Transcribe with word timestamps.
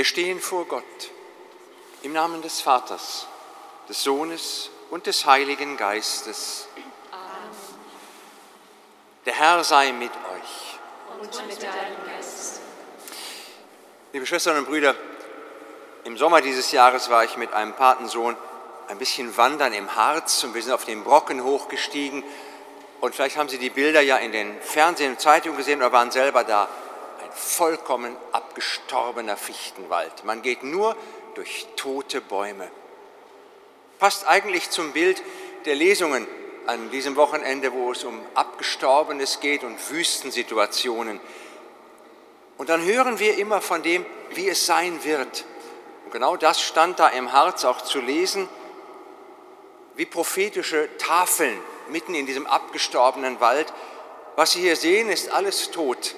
Wir 0.00 0.06
stehen 0.06 0.40
vor 0.40 0.64
Gott 0.64 1.10
im 2.00 2.14
Namen 2.14 2.40
des 2.40 2.62
Vaters, 2.62 3.26
des 3.86 4.02
Sohnes 4.02 4.70
und 4.88 5.04
des 5.04 5.26
Heiligen 5.26 5.76
Geistes. 5.76 6.68
Amen. 7.12 7.54
Der 9.26 9.34
Herr 9.34 9.62
sei 9.62 9.92
mit 9.92 10.10
euch. 10.10 11.20
Und 11.20 11.46
mit 11.46 11.62
deinem 11.62 12.06
Geist. 12.06 12.62
Liebe 14.14 14.24
Schwestern 14.24 14.56
und 14.56 14.68
Brüder, 14.68 14.96
im 16.04 16.16
Sommer 16.16 16.40
dieses 16.40 16.72
Jahres 16.72 17.10
war 17.10 17.24
ich 17.24 17.36
mit 17.36 17.52
einem 17.52 17.74
Patensohn 17.74 18.38
ein 18.88 18.96
bisschen 18.96 19.36
wandern 19.36 19.74
im 19.74 19.96
Harz 19.96 20.42
und 20.44 20.54
wir 20.54 20.62
sind 20.62 20.72
auf 20.72 20.86
den 20.86 21.04
Brocken 21.04 21.44
hochgestiegen. 21.44 22.24
Und 23.02 23.14
vielleicht 23.14 23.36
haben 23.36 23.50
Sie 23.50 23.58
die 23.58 23.68
Bilder 23.68 24.00
ja 24.00 24.16
in 24.16 24.32
den 24.32 24.62
Fernsehen 24.62 25.12
und 25.12 25.20
Zeitungen 25.20 25.58
gesehen 25.58 25.78
oder 25.80 25.92
waren 25.92 26.10
selber 26.10 26.42
da 26.42 26.70
vollkommen 27.34 28.16
abgestorbener 28.32 29.36
Fichtenwald. 29.36 30.24
Man 30.24 30.42
geht 30.42 30.62
nur 30.62 30.96
durch 31.34 31.66
tote 31.76 32.20
Bäume. 32.20 32.70
Passt 33.98 34.26
eigentlich 34.26 34.70
zum 34.70 34.92
Bild 34.92 35.22
der 35.64 35.74
Lesungen 35.74 36.26
an 36.66 36.90
diesem 36.90 37.16
Wochenende, 37.16 37.72
wo 37.72 37.92
es 37.92 38.04
um 38.04 38.20
Abgestorbenes 38.34 39.40
geht 39.40 39.64
und 39.64 39.90
Wüstensituationen. 39.90 41.20
Und 42.58 42.68
dann 42.68 42.84
hören 42.84 43.18
wir 43.18 43.38
immer 43.38 43.60
von 43.60 43.82
dem, 43.82 44.04
wie 44.30 44.48
es 44.48 44.66
sein 44.66 45.02
wird. 45.04 45.44
Und 46.04 46.12
genau 46.12 46.36
das 46.36 46.60
stand 46.60 46.98
da 46.98 47.08
im 47.08 47.32
Harz 47.32 47.64
auch 47.64 47.80
zu 47.82 48.00
lesen, 48.00 48.48
wie 49.96 50.06
prophetische 50.06 50.88
Tafeln 50.98 51.58
mitten 51.88 52.14
in 52.14 52.26
diesem 52.26 52.46
abgestorbenen 52.46 53.40
Wald. 53.40 53.72
Was 54.36 54.52
Sie 54.52 54.60
hier 54.60 54.76
sehen, 54.76 55.08
ist 55.08 55.30
alles 55.30 55.70
tot. 55.70 56.14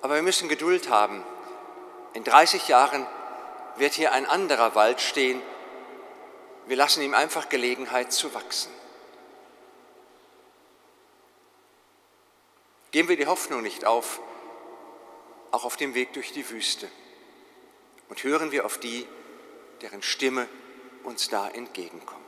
Aber 0.00 0.14
wir 0.14 0.22
müssen 0.22 0.48
Geduld 0.48 0.88
haben. 0.88 1.24
In 2.14 2.24
30 2.24 2.68
Jahren 2.68 3.06
wird 3.76 3.94
hier 3.94 4.12
ein 4.12 4.26
anderer 4.26 4.74
Wald 4.74 5.00
stehen. 5.00 5.42
Wir 6.66 6.76
lassen 6.76 7.02
ihm 7.02 7.14
einfach 7.14 7.48
Gelegenheit 7.48 8.12
zu 8.12 8.34
wachsen. 8.34 8.72
Geben 12.90 13.08
wir 13.08 13.16
die 13.16 13.26
Hoffnung 13.26 13.62
nicht 13.62 13.84
auf, 13.84 14.20
auch 15.50 15.64
auf 15.64 15.76
dem 15.76 15.94
Weg 15.94 16.12
durch 16.14 16.32
die 16.32 16.48
Wüste. 16.48 16.88
Und 18.08 18.22
hören 18.24 18.50
wir 18.50 18.64
auf 18.64 18.78
die, 18.78 19.06
deren 19.82 20.02
Stimme 20.02 20.48
uns 21.04 21.28
da 21.28 21.48
entgegenkommt. 21.48 22.27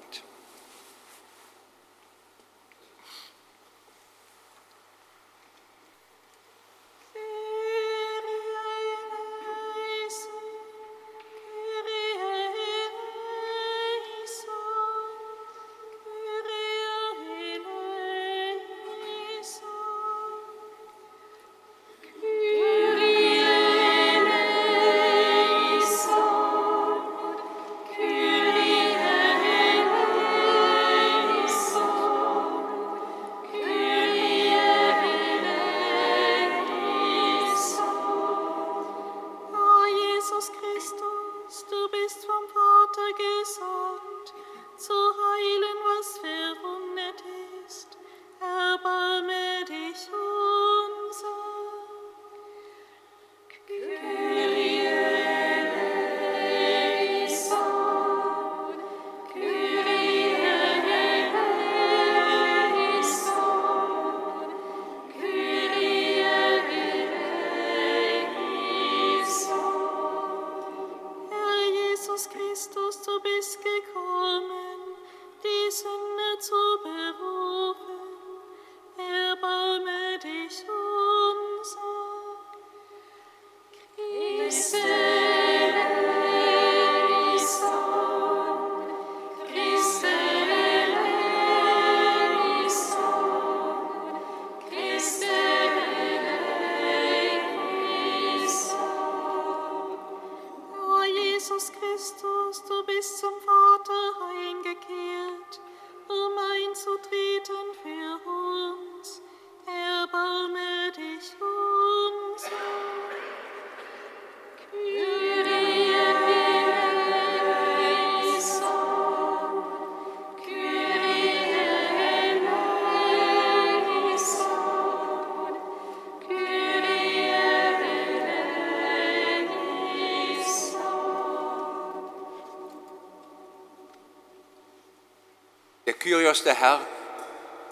Kyrios, 136.00 136.42
der 136.42 136.54
Herr, 136.54 136.80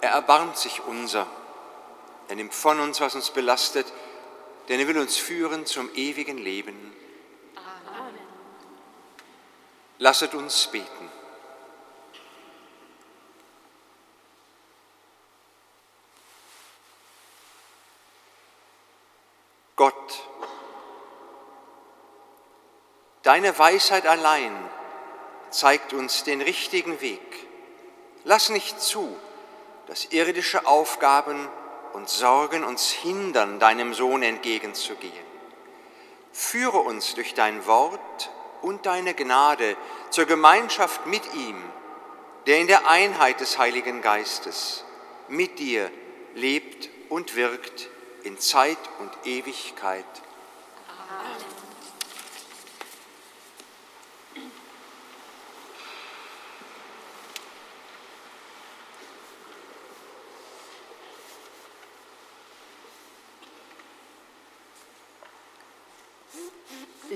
er 0.01 0.11
erbarmt 0.11 0.55
sich 0.55 0.81
unser. 0.83 1.27
Er 2.27 2.35
nimmt 2.35 2.53
von 2.53 2.79
uns, 2.79 3.01
was 3.01 3.15
uns 3.15 3.31
belastet, 3.31 3.91
denn 4.67 4.79
er 4.79 4.87
will 4.87 4.99
uns 4.99 5.17
führen 5.17 5.65
zum 5.65 5.89
ewigen 5.95 6.37
Leben. 6.37 6.95
Amen. 7.55 8.19
Lasset 9.97 10.35
uns 10.35 10.67
beten. 10.67 11.11
Gott, 19.75 20.23
deine 23.23 23.57
Weisheit 23.57 24.05
allein 24.05 24.69
zeigt 25.49 25.93
uns 25.93 26.23
den 26.25 26.41
richtigen 26.41 27.01
Weg. 27.01 27.48
Lass 28.23 28.49
nicht 28.49 28.81
zu, 28.81 29.17
dass 29.87 30.05
irdische 30.05 30.67
Aufgaben 30.67 31.47
und 31.93 32.09
Sorgen 32.09 32.63
uns 32.63 32.91
hindern, 32.91 33.59
deinem 33.59 33.93
Sohn 33.93 34.23
entgegenzugehen. 34.23 35.13
Führe 36.31 36.79
uns 36.79 37.15
durch 37.15 37.33
dein 37.33 37.65
Wort 37.65 38.29
und 38.61 38.85
deine 38.85 39.13
Gnade 39.13 39.75
zur 40.09 40.25
Gemeinschaft 40.25 41.05
mit 41.05 41.33
ihm, 41.33 41.57
der 42.45 42.59
in 42.59 42.67
der 42.67 42.89
Einheit 42.89 43.39
des 43.39 43.57
Heiligen 43.57 44.01
Geistes 44.01 44.83
mit 45.27 45.59
dir 45.59 45.89
lebt 46.35 46.89
und 47.09 47.35
wirkt 47.35 47.89
in 48.23 48.37
Zeit 48.39 48.77
und 48.99 49.11
Ewigkeit. 49.25 50.05
Amen. 50.87 51.58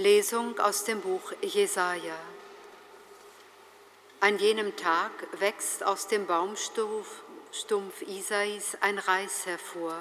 Lesung 0.04 0.60
aus 0.60 0.84
dem 0.84 1.00
Buch 1.00 1.32
Jesaja. 1.42 2.20
An 4.20 4.38
jenem 4.38 4.76
Tag 4.76 5.12
wächst 5.40 5.84
aus 5.84 6.08
dem 6.08 6.28
Baumstumpf 6.28 8.02
Isais 8.02 8.78
ein 8.82 9.00
Reis 9.00 9.46
hervor 9.46 9.98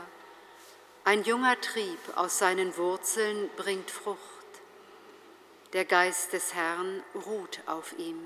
ein 1.04 1.24
junger 1.24 1.60
Trieb 1.60 1.98
aus 2.14 2.38
seinen 2.38 2.76
Wurzeln 2.76 3.50
bringt 3.56 3.90
Frucht. 3.90 4.20
Der 5.72 5.84
Geist 5.84 6.32
des 6.32 6.54
Herrn 6.54 7.02
ruht 7.26 7.60
auf 7.66 7.98
ihm. 7.98 8.20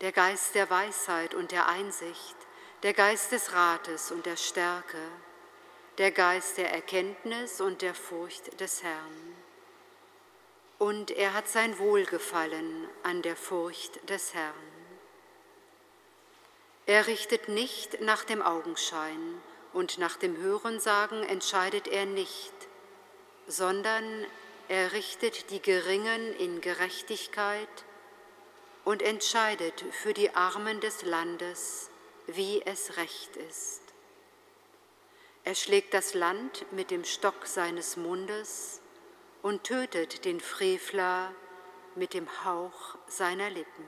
Der 0.00 0.12
Geist 0.12 0.54
der 0.54 0.70
Weisheit 0.70 1.34
und 1.34 1.52
der 1.52 1.68
Einsicht, 1.68 2.36
der 2.82 2.94
Geist 2.94 3.32
des 3.32 3.52
Rates 3.52 4.10
und 4.10 4.24
der 4.24 4.36
Stärke, 4.36 5.02
der 5.98 6.12
Geist 6.12 6.56
der 6.56 6.72
Erkenntnis 6.72 7.60
und 7.60 7.82
der 7.82 7.94
Furcht 7.94 8.58
des 8.58 8.82
Herrn. 8.82 9.43
Und 10.78 11.10
er 11.10 11.34
hat 11.34 11.48
sein 11.48 11.78
Wohlgefallen 11.78 12.88
an 13.02 13.22
der 13.22 13.36
Furcht 13.36 14.08
des 14.08 14.34
Herrn. 14.34 14.54
Er 16.86 17.06
richtet 17.06 17.48
nicht 17.48 18.00
nach 18.00 18.24
dem 18.24 18.42
Augenschein, 18.42 19.40
und 19.74 19.98
nach 19.98 20.16
dem 20.16 20.36
Hörensagen 20.36 21.24
entscheidet 21.24 21.88
er 21.88 22.06
nicht, 22.06 22.52
sondern 23.46 24.24
er 24.68 24.92
richtet 24.92 25.50
die 25.50 25.60
Geringen 25.60 26.32
in 26.36 26.60
Gerechtigkeit 26.60 27.68
und 28.84 29.02
entscheidet 29.02 29.84
für 29.90 30.14
die 30.14 30.34
Armen 30.34 30.80
des 30.80 31.02
Landes, 31.02 31.90
wie 32.26 32.62
es 32.64 32.96
recht 32.96 33.36
ist. 33.36 33.82
Er 35.42 35.54
schlägt 35.54 35.92
das 35.92 36.14
Land 36.14 36.64
mit 36.72 36.90
dem 36.90 37.04
Stock 37.04 37.44
seines 37.46 37.96
Mundes 37.96 38.80
und 39.44 39.62
tötet 39.64 40.24
den 40.24 40.40
Frevler 40.40 41.30
mit 41.96 42.14
dem 42.14 42.26
Hauch 42.46 42.96
seiner 43.06 43.50
Lippen. 43.50 43.84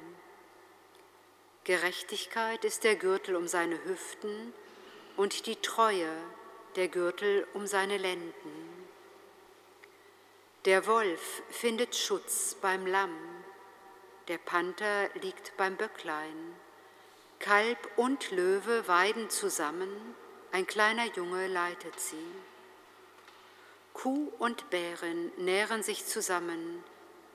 Gerechtigkeit 1.65 2.63
ist 2.67 2.85
der 2.85 2.95
Gürtel 2.95 3.35
um 3.37 3.49
seine 3.49 3.83
Hüften 3.87 4.53
und 5.17 5.47
die 5.47 5.57
Treue 5.57 6.13
der 6.77 6.89
Gürtel 6.89 7.47
um 7.55 7.67
seine 7.67 7.97
Lenden. 7.97 8.87
Der 10.67 10.87
Wolf 10.87 11.43
findet 11.49 11.97
Schutz 11.97 12.55
beim 12.61 12.87
Lamm, 12.87 13.17
der 14.29 14.37
Panther 14.37 15.09
liegt 15.23 15.57
beim 15.57 15.79
Böcklein. 15.79 16.55
Kalb 17.39 17.79
und 17.97 18.31
Löwe 18.31 18.87
weiden 18.89 19.31
zusammen, 19.31 20.15
ein 20.53 20.67
kleiner 20.67 21.07
Junge 21.17 21.47
leitet 21.47 21.99
sie. 21.99 22.31
Kuh 23.97 24.31
und 24.39 24.69
Bären 24.69 25.33
nähren 25.39 25.83
sich 25.83 26.05
zusammen, 26.05 26.85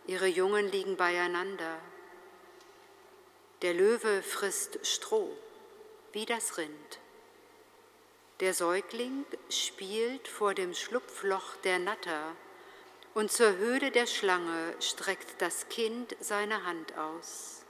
ihre 0.06 0.28
Jungen 0.28 0.72
liegen 0.72 0.96
beieinander. 0.96 1.80
Der 3.64 3.74
Löwe 3.74 4.22
frisst 4.22 4.78
Stroh 4.86 5.36
wie 6.14 6.28
das 6.28 6.60
Rind. 6.60 7.00
Der 8.42 8.54
Säugling 8.54 9.26
spielt 9.50 10.28
vor 10.28 10.54
dem 10.54 10.76
Schlupfloch 10.76 11.56
der 11.64 11.80
Natter 11.80 12.36
und 13.16 13.32
zur 13.32 13.58
Höhle 13.58 13.90
der 13.90 14.06
Schlange 14.06 14.76
streckt 14.80 15.42
das 15.42 15.68
Kind 15.70 16.16
seine 16.20 16.64
Hand 16.64 16.96
aus. 16.96 17.64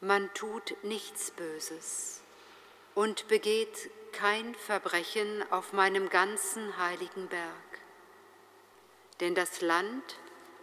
Man 0.00 0.32
tut 0.34 0.76
nichts 0.84 1.32
Böses 1.32 2.20
und 2.94 3.26
begeht 3.26 3.90
kein 4.12 4.54
Verbrechen 4.54 5.44
auf 5.50 5.72
meinem 5.72 6.08
ganzen 6.08 6.76
heiligen 6.78 7.28
Berg. 7.28 7.80
Denn 9.20 9.34
das 9.34 9.60
Land 9.60 10.16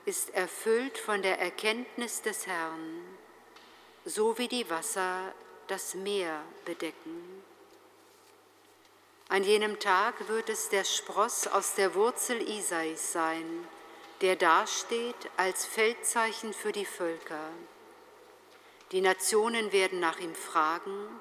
ist 0.05 0.33
erfüllt 0.33 0.97
von 0.97 1.21
der 1.21 1.39
Erkenntnis 1.39 2.21
des 2.21 2.47
Herrn, 2.47 3.03
so 4.05 4.37
wie 4.37 4.47
die 4.47 4.69
Wasser 4.69 5.33
das 5.67 5.95
Meer 5.95 6.41
bedecken. 6.65 7.43
An 9.29 9.43
jenem 9.43 9.79
Tag 9.79 10.29
wird 10.29 10.49
es 10.49 10.69
der 10.69 10.85
Spross 10.85 11.47
aus 11.47 11.75
der 11.75 11.93
Wurzel 11.95 12.41
Isais 12.47 13.11
sein, 13.11 13.67
der 14.21 14.37
dasteht 14.37 15.29
als 15.35 15.65
Feldzeichen 15.65 16.53
für 16.53 16.71
die 16.71 16.85
Völker. 16.85 17.49
Die 18.93 19.01
Nationen 19.01 19.73
werden 19.73 19.99
nach 19.99 20.19
ihm 20.19 20.33
fragen 20.33 21.19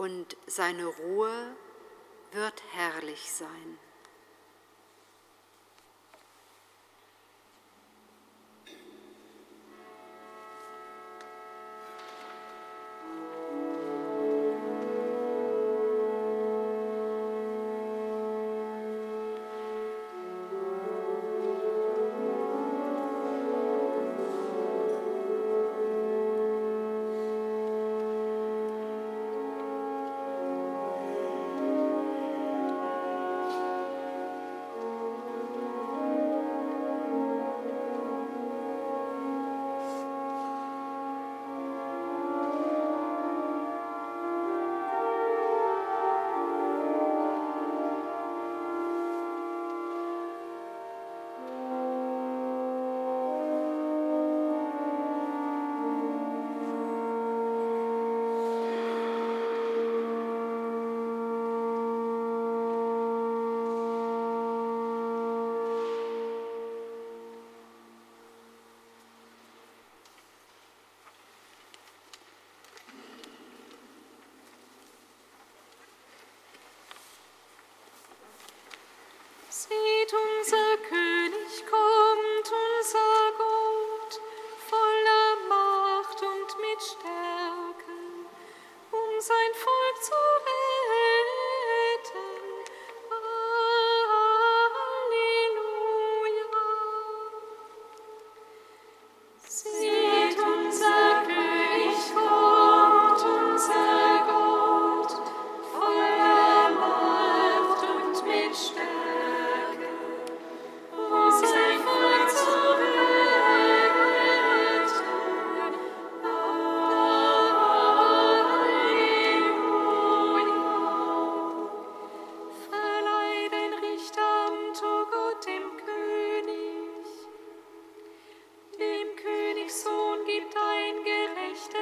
und 0.00 0.34
seine 0.46 0.86
Ruhe 0.86 1.54
wird 2.32 2.62
herrlich 2.72 3.30
sein. 3.30 3.78
Seht, 79.60 80.14
unser 80.14 80.59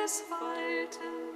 des 0.09 0.25
Weiten. 0.31 1.28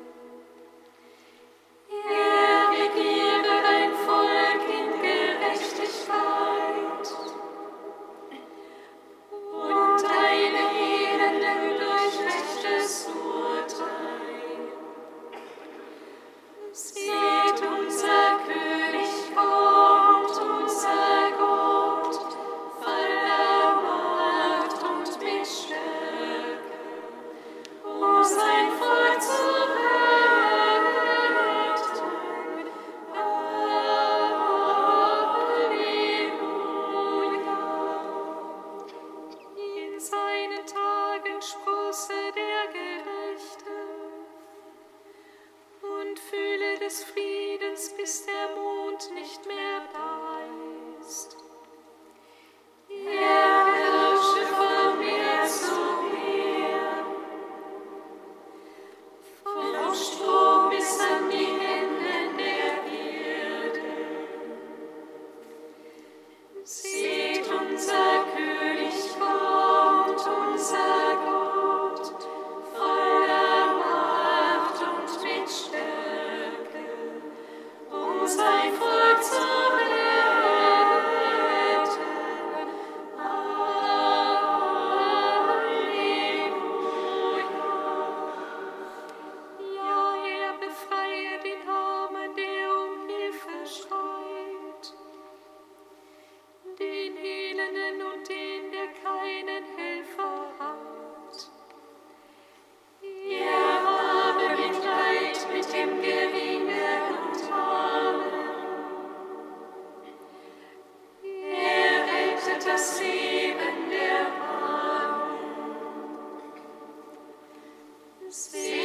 Spirit. 118.32 118.81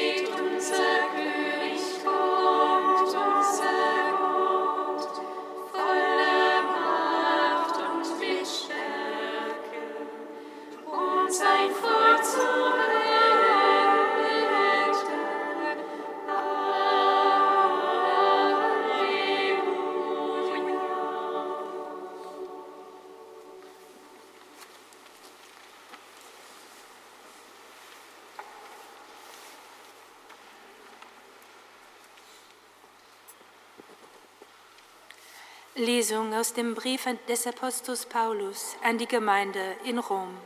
Lesung 35.87 36.33
aus 36.33 36.51
dem 36.51 36.75
Brief 36.75 37.07
des 37.29 37.47
Apostels 37.47 38.07
Paulus 38.07 38.75
an 38.83 38.97
die 38.97 39.07
Gemeinde 39.07 39.77
in 39.85 39.99
Rom. 39.99 40.37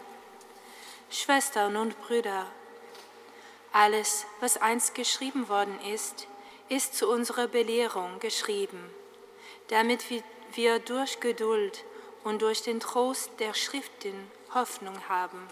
Schwestern 1.10 1.77
und 1.77 2.00
Brüder, 2.00 2.45
alles, 3.71 4.27
was 4.39 4.57
einst 4.57 4.93
geschrieben 4.93 5.50
worden 5.50 5.79
ist, 5.81 6.27
ist 6.69 6.93
zu 6.93 7.10
unserer 7.10 7.48
Belehrung 7.48 8.19
geschrieben, 8.19 8.88
damit 9.69 10.03
wir 10.53 10.77
durch 10.77 11.19
Geduld 11.19 11.86
und 12.24 12.43
durch 12.43 12.62
den 12.62 12.79
Trost 12.79 13.31
der 13.39 13.55
Schriften 13.55 14.29
Hoffnung 14.53 15.10
haben. 15.10 15.48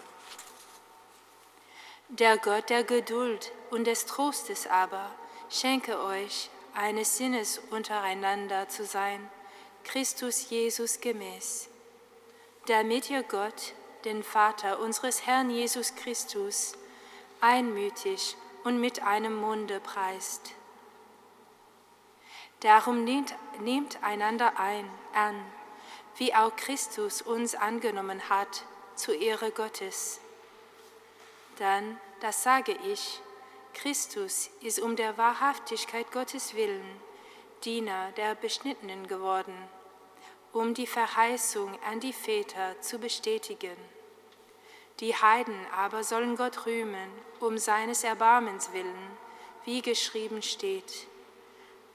Der 2.10 2.38
Gott 2.38 2.70
der 2.70 2.84
Geduld 2.84 3.50
und 3.72 3.88
des 3.88 4.06
Trostes 4.06 4.68
aber 4.68 5.10
schenke 5.48 6.00
euch, 6.00 6.48
eines 6.74 7.16
Sinnes 7.16 7.60
untereinander 7.70 8.68
zu 8.68 8.84
sein, 8.84 9.28
Christus 9.84 10.50
Jesus 10.50 11.00
gemäß, 11.00 11.68
damit 12.66 13.10
ihr 13.10 13.22
Gott, 13.22 13.74
den 14.04 14.22
Vater 14.22 14.78
unseres 14.78 15.26
Herrn 15.26 15.50
Jesus 15.50 15.94
Christus, 15.94 16.74
einmütig 17.40 18.36
und 18.64 18.80
mit 18.80 19.02
einem 19.02 19.34
Munde 19.34 19.80
preist. 19.80 20.52
Darum 22.60 23.04
nehmt, 23.04 23.34
nehmt 23.60 24.02
einander 24.02 24.58
ein, 24.58 24.88
an, 25.14 25.34
wie 26.16 26.34
auch 26.34 26.54
Christus 26.56 27.22
uns 27.22 27.54
angenommen 27.54 28.28
hat, 28.28 28.64
zur 28.94 29.14
Ehre 29.14 29.50
Gottes. 29.50 30.20
Dann, 31.58 31.98
das 32.20 32.42
sage 32.42 32.76
ich, 32.86 33.20
Christus 33.72 34.50
ist 34.60 34.80
um 34.80 34.96
der 34.96 35.16
Wahrhaftigkeit 35.16 36.12
Gottes 36.12 36.54
willen 36.54 37.00
Diener 37.64 38.12
der 38.16 38.34
Beschnittenen 38.34 39.06
geworden, 39.06 39.54
um 40.52 40.72
die 40.72 40.86
Verheißung 40.86 41.78
an 41.84 42.00
die 42.00 42.14
Väter 42.14 42.80
zu 42.80 42.98
bestätigen. 42.98 43.76
Die 45.00 45.14
Heiden 45.14 45.58
aber 45.76 46.02
sollen 46.02 46.36
Gott 46.36 46.66
rühmen, 46.66 47.10
um 47.38 47.58
seines 47.58 48.02
Erbarmens 48.02 48.72
willen, 48.72 49.18
wie 49.64 49.82
geschrieben 49.82 50.42
steht. 50.42 51.06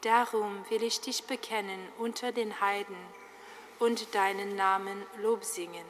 Darum 0.01 0.63
will 0.69 0.84
ich 0.84 1.01
dich 1.01 1.24
bekennen 1.24 1.79
unter 1.98 2.31
den 2.31 2.62
Heiden 2.62 2.98
und 3.79 4.13
deinen 4.13 4.55
Namen 4.55 5.03
Lob 5.22 5.43
singen. 5.43 5.86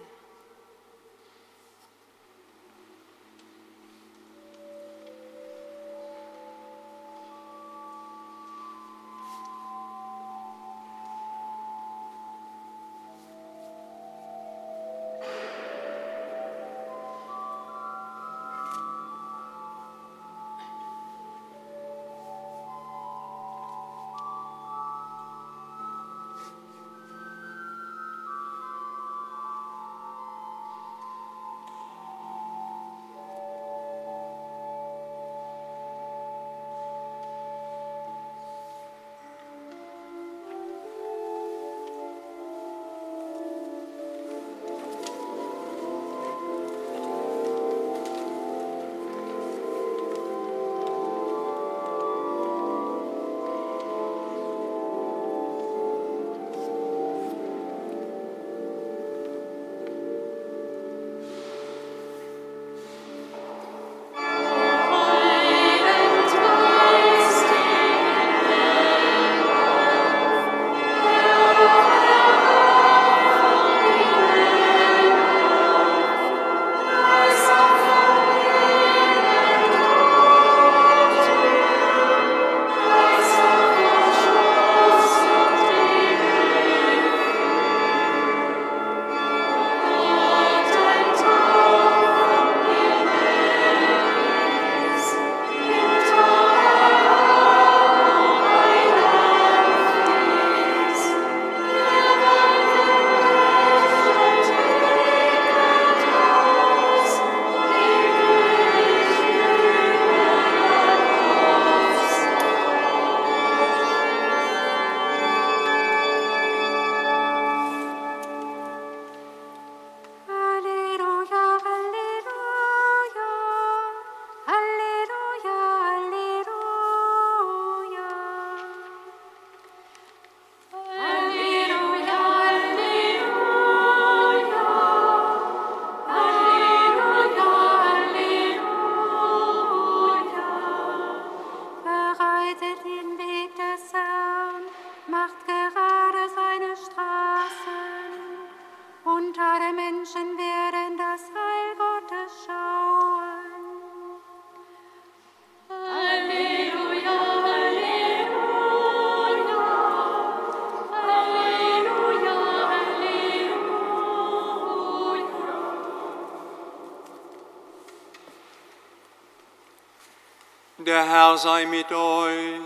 Herr 171.36 171.42
sei 171.42 171.66
mit 171.66 171.92
euch. 171.92 172.62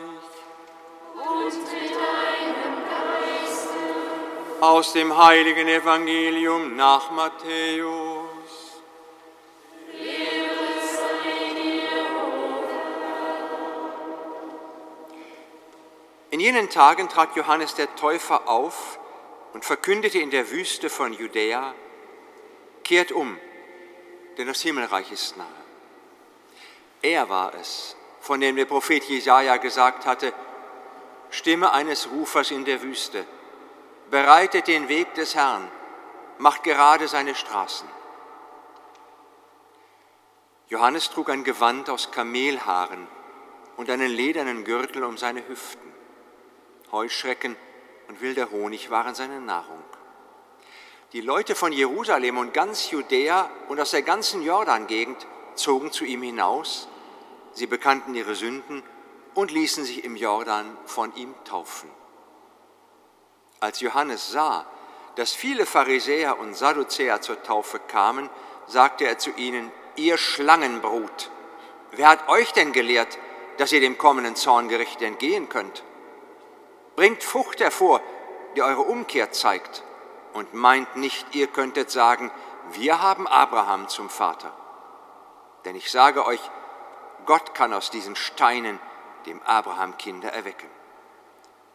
Und 1.15 1.53
mit 1.73 1.91
deinem 1.91 2.75
Geiste. 2.87 4.61
Aus 4.61 4.93
dem 4.93 5.17
heiligen 5.17 5.67
Evangelium 5.67 6.75
nach 6.75 7.09
Matthäus. 7.09 8.29
In 16.29 16.39
jenen 16.39 16.69
Tagen 16.69 17.09
trat 17.09 17.35
Johannes 17.35 17.73
der 17.73 17.95
Täufer 17.95 18.47
auf 18.47 18.99
und 19.53 19.65
verkündete 19.65 20.19
in 20.19 20.29
der 20.29 20.51
Wüste 20.51 20.91
von 20.91 21.13
Judäa, 21.13 21.73
kehrt 22.83 23.11
um, 23.11 23.39
denn 24.37 24.45
das 24.45 24.61
Himmelreich 24.61 25.11
ist 25.11 25.37
nahe. 25.37 25.47
Er 27.01 27.29
war 27.29 27.55
es, 27.55 27.95
von 28.21 28.39
dem 28.39 28.55
der 28.55 28.65
Prophet 28.65 29.03
Jesaja 29.03 29.57
gesagt 29.57 30.05
hatte: 30.05 30.33
Stimme 31.29 31.71
eines 31.71 32.09
Rufers 32.11 32.51
in 32.51 32.65
der 32.65 32.81
Wüste, 32.81 33.25
bereitet 34.09 34.67
den 34.67 34.89
Weg 34.89 35.13
des 35.13 35.35
Herrn, 35.35 35.69
macht 36.37 36.63
gerade 36.63 37.07
seine 37.07 37.35
Straßen. 37.35 37.87
Johannes 40.69 41.09
trug 41.09 41.29
ein 41.29 41.43
Gewand 41.43 41.89
aus 41.89 42.11
Kamelhaaren 42.11 43.07
und 43.77 43.89
einen 43.89 44.11
ledernen 44.11 44.63
Gürtel 44.63 45.03
um 45.03 45.17
seine 45.17 45.47
Hüften. 45.47 45.91
Heuschrecken 46.91 47.55
und 48.07 48.21
wilder 48.21 48.51
Honig 48.51 48.89
waren 48.89 49.15
seine 49.15 49.39
Nahrung. 49.39 49.83
Die 51.13 51.21
Leute 51.21 51.55
von 51.55 51.71
Jerusalem 51.71 52.37
und 52.37 52.53
ganz 52.53 52.91
Judäa 52.91 53.49
und 53.67 53.79
aus 53.79 53.91
der 53.91 54.03
ganzen 54.03 54.43
Jordan-Gegend 54.43 55.25
zogen 55.55 55.91
zu 55.91 56.05
ihm 56.05 56.21
hinaus. 56.21 56.87
Sie 57.59 57.67
bekannten 57.67 58.15
ihre 58.15 58.35
Sünden 58.35 58.83
und 59.33 59.51
ließen 59.51 59.83
sich 59.83 60.05
im 60.05 60.15
Jordan 60.15 60.77
von 60.85 61.13
ihm 61.17 61.35
taufen. 61.43 61.89
Als 63.59 63.81
Johannes 63.81 64.31
sah, 64.31 64.65
dass 65.15 65.33
viele 65.33 65.65
Pharisäer 65.65 66.39
und 66.39 66.55
Sadduzäer 66.55 67.19
zur 67.19 67.43
Taufe 67.43 67.79
kamen, 67.79 68.29
sagte 68.67 69.05
er 69.05 69.17
zu 69.17 69.31
ihnen, 69.31 69.73
ihr 69.97 70.17
Schlangenbrut, 70.17 71.31
wer 71.91 72.07
hat 72.07 72.29
euch 72.29 72.53
denn 72.53 72.71
gelehrt, 72.71 73.17
dass 73.57 73.73
ihr 73.73 73.81
dem 73.81 73.97
kommenden 73.97 74.37
Zorngericht 74.37 75.01
entgehen 75.01 75.49
könnt? 75.49 75.83
Bringt 76.95 77.25
Frucht 77.25 77.59
hervor, 77.59 77.99
die 78.55 78.61
eure 78.61 78.83
Umkehr 78.83 79.33
zeigt, 79.33 79.83
und 80.31 80.53
meint 80.53 80.95
nicht, 80.95 81.35
ihr 81.35 81.47
könntet 81.47 81.91
sagen, 81.91 82.31
wir 82.71 83.01
haben 83.01 83.27
Abraham 83.27 83.89
zum 83.89 84.09
Vater. 84.09 84.53
Denn 85.65 85.75
ich 85.75 85.91
sage 85.91 86.25
euch, 86.25 86.39
Gott 87.29 87.53
kann 87.53 87.75
aus 87.75 87.91
diesen 87.91 88.15
Steinen 88.15 88.79
dem 89.27 89.39
Abraham 89.43 89.95
Kinder 89.99 90.33
erwecken. 90.33 90.67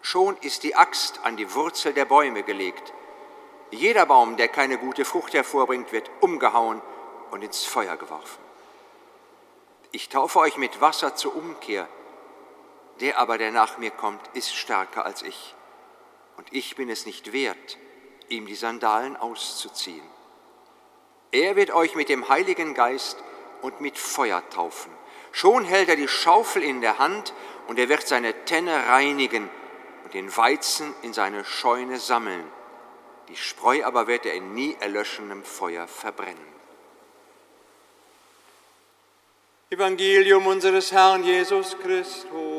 Schon 0.03 0.37
ist 0.39 0.65
die 0.65 0.75
Axt 0.75 1.21
an 1.23 1.37
die 1.37 1.55
Wurzel 1.55 1.93
der 1.93 2.07
Bäume 2.07 2.43
gelegt. 2.43 2.93
Jeder 3.71 4.05
Baum, 4.05 4.37
der 4.37 4.49
keine 4.49 4.79
gute 4.79 5.05
Frucht 5.05 5.33
hervorbringt, 5.33 5.93
wird 5.93 6.11
umgehauen 6.21 6.83
und 7.31 7.45
ins 7.45 7.65
Feuer 7.65 7.97
geworfen. 7.97 8.43
Ich 9.93 10.09
taufe 10.09 10.41
euch 10.41 10.57
mit 10.57 10.81
Wasser 10.81 11.15
zur 11.15 11.37
Umkehr. 11.37 11.89
Der 12.99 13.21
aber, 13.21 13.39
der 13.39 13.53
nach 13.53 13.79
mir 13.79 13.93
kommt, 13.93 14.27
ist 14.33 14.53
stärker 14.53 15.05
als 15.05 15.23
ich. 15.23 15.55
Und 16.37 16.53
ich 16.53 16.75
bin 16.75 16.91
es 16.91 17.07
nicht 17.07 17.33
wert, 17.33 17.79
ihm 18.29 18.47
die 18.47 18.57
Sandalen 18.57 19.17
auszuziehen. 19.17 20.11
Er 21.31 21.55
wird 21.55 21.71
euch 21.71 21.95
mit 21.95 22.09
dem 22.09 22.29
Heiligen 22.29 22.75
Geist 22.75 23.23
und 23.63 23.81
mit 23.81 23.99
Feuer 23.99 24.43
taufen. 24.51 24.91
Schon 25.35 25.65
hält 25.65 25.89
er 25.89 25.97
die 25.97 26.07
Schaufel 26.07 26.63
in 26.63 26.81
der 26.81 26.99
Hand 26.99 27.35
und 27.67 27.77
er 27.81 27.89
wird 27.89 28.07
seine 28.07 28.45
Tenne 28.45 28.87
reinigen 28.87 29.51
und 30.05 30.15
den 30.15 30.35
Weizen 30.37 30.95
in 31.03 31.13
seine 31.13 31.45
Scheune 31.45 31.99
sammeln. 31.99 32.45
Die 33.29 33.35
Spreu 33.35 33.85
aber 33.85 34.07
wird 34.07 34.27
er 34.27 34.35
in 34.35 34.55
nie 34.55 34.77
erlöschendem 34.79 35.43
Feuer 35.43 35.89
verbrennen. 35.89 36.55
Evangelium 39.71 40.47
unseres 40.47 40.93
Herrn 40.93 41.25
Jesus 41.25 41.77
Christus. 41.83 42.54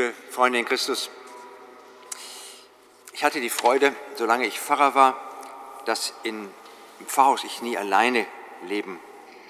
Liebe 0.00 0.14
Freunde 0.30 0.58
in 0.58 0.64
Christus, 0.64 1.10
ich 3.12 3.22
hatte 3.22 3.38
die 3.38 3.50
Freude, 3.50 3.94
solange 4.14 4.46
ich 4.46 4.58
Pfarrer 4.58 4.94
war, 4.94 5.14
dass 5.84 6.14
in, 6.22 6.50
im 7.00 7.06
Pfarrhaus 7.06 7.44
ich 7.44 7.60
nie 7.60 7.76
alleine 7.76 8.26
leben 8.62 8.98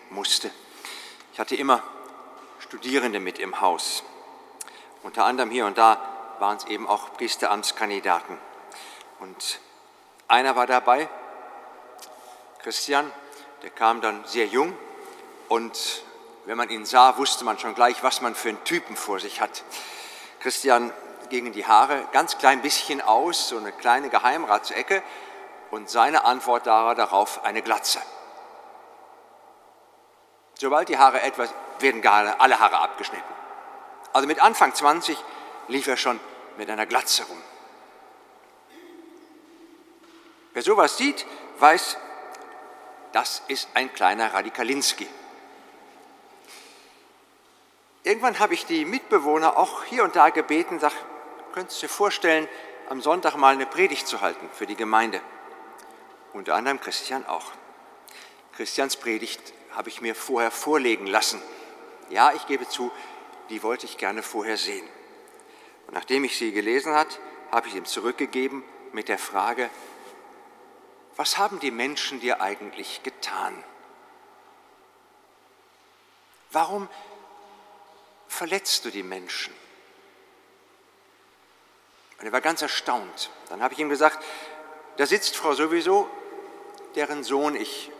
musste. 0.09 0.51
Ich 1.33 1.39
hatte 1.39 1.55
immer 1.55 1.85
Studierende 2.59 3.21
mit 3.21 3.39
im 3.39 3.61
Haus. 3.61 4.03
Unter 5.05 5.25
anderem 5.25 5.53
hier 5.53 5.67
und 5.67 5.79
da 5.79 6.35
waren 6.41 6.57
es 6.57 6.65
eben 6.65 6.89
auch 6.89 7.13
Priesteramtskandidaten. 7.13 8.37
Und 9.21 9.61
einer 10.27 10.57
war 10.57 10.67
dabei, 10.67 11.09
Christian, 12.59 13.09
der 13.63 13.71
kam 13.71 14.01
dann 14.01 14.25
sehr 14.27 14.47
jung 14.47 14.77
und 15.49 16.03
wenn 16.45 16.57
man 16.57 16.71
ihn 16.71 16.87
sah, 16.87 17.19
wusste 17.19 17.45
man 17.45 17.57
schon 17.57 17.77
gleich, 17.77 18.03
was 18.03 18.21
man 18.21 18.35
für 18.35 18.49
einen 18.49 18.65
Typen 18.65 18.97
vor 18.97 19.21
sich 19.21 19.41
hat. 19.41 19.63
Christian 20.41 20.93
gingen 21.29 21.53
die 21.53 21.67
Haare 21.67 22.09
ganz 22.13 22.39
klein 22.39 22.63
bisschen 22.63 23.01
aus, 23.01 23.49
so 23.49 23.59
eine 23.59 23.73
kleine 23.73 24.09
Geheimratsecke 24.09 25.03
und 25.71 25.89
seine 25.89 26.25
Antwort 26.25 26.67
darauf 26.67 27.45
eine 27.45 27.63
Glatze. 27.63 28.01
Sobald 30.55 30.89
die 30.89 30.99
Haare 30.99 31.23
etwas, 31.23 31.55
werden 31.79 32.03
gar 32.03 32.41
alle 32.41 32.59
Haare 32.59 32.81
abgeschnitten. 32.81 33.33
Also 34.13 34.27
mit 34.27 34.43
Anfang 34.43 34.75
20 34.75 35.17
lief 35.69 35.87
er 35.87 35.97
schon 35.97 36.21
mit 36.59 36.69
einer 36.69 36.87
Glatze 36.87 37.25
rum. 37.25 37.43
Wer 40.53 40.63
sowas 40.63 40.97
sieht, 40.97 41.27
weiß, 41.59 41.97
das 43.13 43.43
ist 43.49 43.69
ein 43.75 43.93
kleiner 43.93 44.35
Radikalinski. 44.35 45.09
Irgendwann 48.03 48.39
habe 48.39 48.55
ich 48.55 48.65
die 48.65 48.85
Mitbewohner 48.85 49.59
auch 49.59 49.85
hier 49.85 50.05
und 50.05 50.17
da 50.17 50.31
gebeten, 50.31 50.79
sag, 50.79 50.93
könntest 51.53 51.83
du 51.83 51.87
dir 51.87 51.93
vorstellen, 51.93 52.49
am 52.89 53.03
Sonntag 53.03 53.37
mal 53.37 53.55
eine 53.55 53.67
Predigt 53.67 54.07
zu 54.07 54.21
halten 54.21 54.49
für 54.53 54.67
die 54.67 54.77
Gemeinde? 54.77 55.21
Unter 56.33 56.55
anderem 56.55 56.81
Christian 56.81 57.27
auch. 57.27 57.53
Christians 58.57 58.97
Predigt 58.97 59.53
habe 59.73 59.89
ich 59.89 60.01
mir 60.01 60.15
vorher 60.15 60.51
vorlegen 60.51 61.07
lassen. 61.07 61.43
Ja, 62.09 62.33
ich 62.33 62.47
gebe 62.47 62.69
zu, 62.69 62.91
die 63.51 63.63
wollte 63.63 63.87
ich 63.87 63.99
gerne 63.99 64.23
vorher 64.23 64.57
sehen. 64.57 64.87
Und 65.87 65.95
nachdem 65.95 66.25
ich 66.25 66.39
sie 66.39 66.53
gelesen 66.53 66.95
hat, 66.95 67.19
habe 67.53 67.69
ich 67.69 67.75
ihm 67.75 67.85
zurückgegeben 67.85 68.65
mit 68.93 69.09
der 69.09 69.19
Frage, 69.19 69.69
was 71.17 71.37
haben 71.37 71.61
die 71.61 71.71
Menschen 71.71 72.21
dir 72.21 72.41
eigentlich 72.41 73.03
getan? 73.03 73.63
Warum 76.53 76.89
verletzt 78.31 78.85
du 78.85 78.91
die 78.91 79.03
Menschen? 79.03 79.53
Und 82.19 82.27
er 82.27 82.33
war 82.33 82.41
ganz 82.41 82.63
erstaunt. 82.63 83.31
Dann 83.49 83.63
habe 83.63 83.75
ich 83.75 83.81
ihm 83.81 83.89
gesagt, 83.89 84.25
da 84.97 85.07
sitzt 85.07 85.37
Frau 85.37 85.55
sowieso, 85.55 86.09
deren 86.95 87.25
Sohn 87.25 87.57
ich 87.57 87.91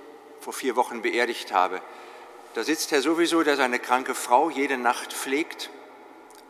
vor 0.41 0.53
vier 0.53 0.77
Wochen 0.77 1.03
beerdigt 1.03 1.53
habe. 1.53 1.83
Da 2.55 2.63
sitzt 2.63 2.91
Herr 2.91 3.03
sowieso, 3.03 3.43
der 3.43 3.57
seine 3.57 3.79
kranke 3.79 4.15
Frau 4.15 4.51
jede 4.51 4.77
Nacht 4.77 5.13
pflegt 5.13 5.71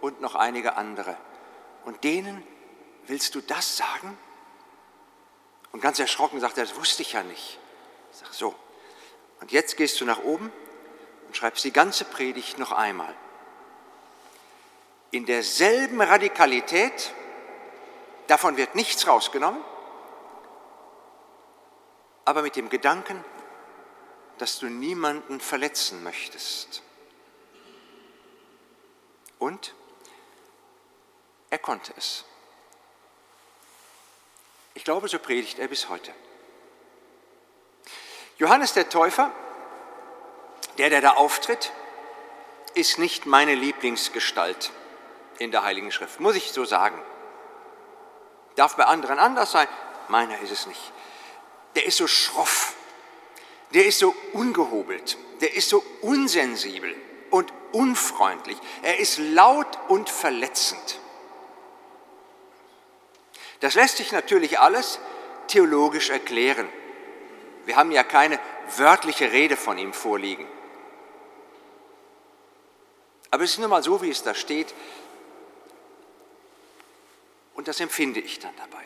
und 0.00 0.20
noch 0.20 0.34
einige 0.34 0.76
andere. 0.76 1.16
Und 1.84 2.04
denen 2.04 2.42
willst 3.06 3.34
du 3.34 3.40
das 3.40 3.76
sagen? 3.76 4.18
Und 5.72 5.80
ganz 5.80 5.98
erschrocken 5.98 6.40
sagt 6.40 6.58
er, 6.58 6.64
das 6.64 6.76
wusste 6.76 7.02
ich 7.02 7.12
ja 7.12 7.22
nicht. 7.22 7.58
Ich 8.12 8.18
sage 8.18 8.32
so. 8.32 8.54
Und 9.40 9.52
jetzt 9.52 9.76
gehst 9.76 10.00
du 10.00 10.04
nach 10.04 10.22
oben 10.22 10.52
und 11.26 11.36
schreibst 11.36 11.64
die 11.64 11.72
ganze 11.72 12.04
Predigt 12.04 12.58
noch 12.58 12.72
einmal. 12.72 13.14
In 15.12 15.26
derselben 15.26 16.00
Radikalität, 16.00 17.12
davon 18.28 18.56
wird 18.56 18.76
nichts 18.76 19.06
rausgenommen, 19.08 19.62
aber 22.24 22.42
mit 22.42 22.54
dem 22.54 22.68
Gedanken, 22.68 23.24
dass 24.38 24.60
du 24.60 24.66
niemanden 24.66 25.40
verletzen 25.40 26.04
möchtest. 26.04 26.82
Und 29.38 29.74
er 31.50 31.58
konnte 31.58 31.92
es. 31.96 32.24
Ich 34.74 34.84
glaube, 34.84 35.08
so 35.08 35.18
predigt 35.18 35.58
er 35.58 35.66
bis 35.66 35.88
heute. 35.88 36.14
Johannes 38.38 38.74
der 38.74 38.88
Täufer, 38.88 39.32
der, 40.78 40.88
der 40.88 41.00
da 41.00 41.14
auftritt, 41.14 41.72
ist 42.74 42.98
nicht 42.98 43.26
meine 43.26 43.56
Lieblingsgestalt 43.56 44.70
in 45.40 45.50
der 45.50 45.64
Heiligen 45.64 45.90
Schrift, 45.90 46.20
muss 46.20 46.36
ich 46.36 46.52
so 46.52 46.64
sagen. 46.64 47.00
Darf 48.56 48.76
bei 48.76 48.84
anderen 48.84 49.18
anders 49.18 49.50
sein, 49.52 49.66
meiner 50.08 50.38
ist 50.40 50.52
es 50.52 50.66
nicht. 50.66 50.92
Der 51.74 51.86
ist 51.86 51.96
so 51.96 52.06
schroff, 52.06 52.74
der 53.72 53.86
ist 53.86 53.98
so 53.98 54.14
ungehobelt, 54.32 55.16
der 55.40 55.54
ist 55.54 55.70
so 55.70 55.82
unsensibel 56.02 56.94
und 57.30 57.52
unfreundlich, 57.72 58.58
er 58.82 58.98
ist 58.98 59.18
laut 59.18 59.78
und 59.88 60.10
verletzend. 60.10 61.00
Das 63.60 63.74
lässt 63.74 63.96
sich 63.96 64.12
natürlich 64.12 64.58
alles 64.58 65.00
theologisch 65.46 66.10
erklären. 66.10 66.68
Wir 67.64 67.76
haben 67.76 67.92
ja 67.92 68.02
keine 68.04 68.38
wörtliche 68.76 69.32
Rede 69.32 69.56
von 69.56 69.78
ihm 69.78 69.94
vorliegen. 69.94 70.46
Aber 73.30 73.44
es 73.44 73.52
ist 73.52 73.58
nun 73.58 73.70
mal 73.70 73.82
so, 73.82 74.02
wie 74.02 74.10
es 74.10 74.22
da 74.22 74.34
steht, 74.34 74.74
und 77.60 77.68
das 77.68 77.78
empfinde 77.78 78.20
ich 78.20 78.38
dann 78.38 78.56
dabei. 78.56 78.82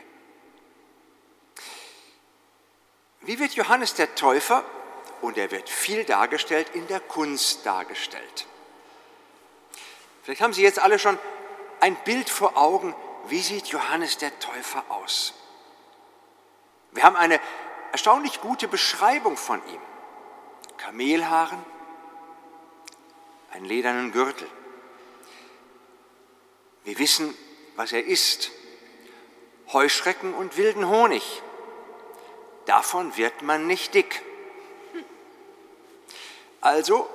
Wie 3.21 3.39
wird 3.39 3.53
Johannes 3.53 3.95
der 3.95 4.17
Täufer, 4.17 4.65
und 5.21 5.39
er 5.39 5.53
wird 5.53 5.71
viel 5.71 6.03
dargestellt, 6.03 6.71
in 6.73 6.89
der 6.89 6.99
Kunst 6.99 7.65
dargestellt? 7.65 8.49
Vielleicht 10.25 10.41
haben 10.41 10.53
Sie 10.53 10.65
jetzt 10.65 10.81
alle 10.81 10.99
schon 10.99 11.21
ein 11.79 11.95
Bild 12.03 12.29
vor 12.29 12.57
Augen, 12.57 12.97
wie 13.29 13.43
sieht 13.43 13.69
Johannes 13.69 14.19
der 14.19 14.37
Täufer 14.41 14.83
aus. 14.89 15.35
Wir 16.91 17.05
haben 17.05 17.15
eine 17.15 17.39
erstaunlich 17.93 18.41
gute 18.41 18.67
Beschreibung 18.67 19.37
von 19.37 19.65
ihm. 19.69 19.81
Kamelhaaren, 20.79 21.65
einen 23.53 23.67
ledernen 23.67 24.11
Gürtel. 24.11 24.49
Wir 26.83 26.99
wissen, 26.99 27.37
was 27.77 27.93
er 27.93 28.05
isst. 28.05 28.51
Heuschrecken 29.73 30.35
und 30.35 30.57
wilden 30.57 30.89
Honig. 30.89 31.43
Davon 32.67 33.17
wird 33.17 33.43
man 33.43 33.67
nicht 33.67 33.95
dick. 33.95 34.23
Also, 36.61 37.09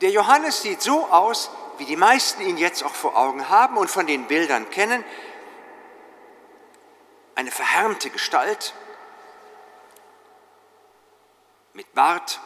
der 0.00 0.10
Johannes 0.10 0.62
sieht 0.62 0.80
so 0.80 1.06
aus, 1.06 1.50
wie 1.78 1.84
die 1.84 1.96
meisten 1.96 2.42
ihn 2.42 2.56
jetzt 2.56 2.82
auch 2.82 2.94
vor 2.94 3.16
Augen 3.16 3.48
haben 3.48 3.76
und 3.76 3.90
von 3.90 4.06
den 4.06 4.26
Bildern 4.26 4.70
kennen. 4.70 5.04
Eine 7.34 7.50
verhärmte 7.50 8.10
Gestalt 8.10 8.74
mit 11.74 11.94
Bart, 11.94 12.40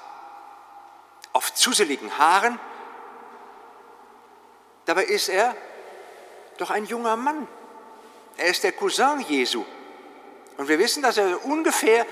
oft 1.32 1.56
zuseligen 1.56 2.18
Haaren. 2.18 2.58
Dabei 4.84 5.04
ist 5.04 5.28
er 5.28 5.56
doch 6.58 6.70
ein 6.70 6.84
junger 6.84 7.16
Mann. 7.16 7.48
Er 8.36 8.46
ist 8.46 8.64
der 8.64 8.72
Cousin 8.72 9.20
Jesu. 9.28 9.64
Und 10.56 10.68
wir 10.68 10.78
wissen, 10.78 11.02
dass 11.02 11.16
er 11.16 11.44
ungefähr 11.44 12.06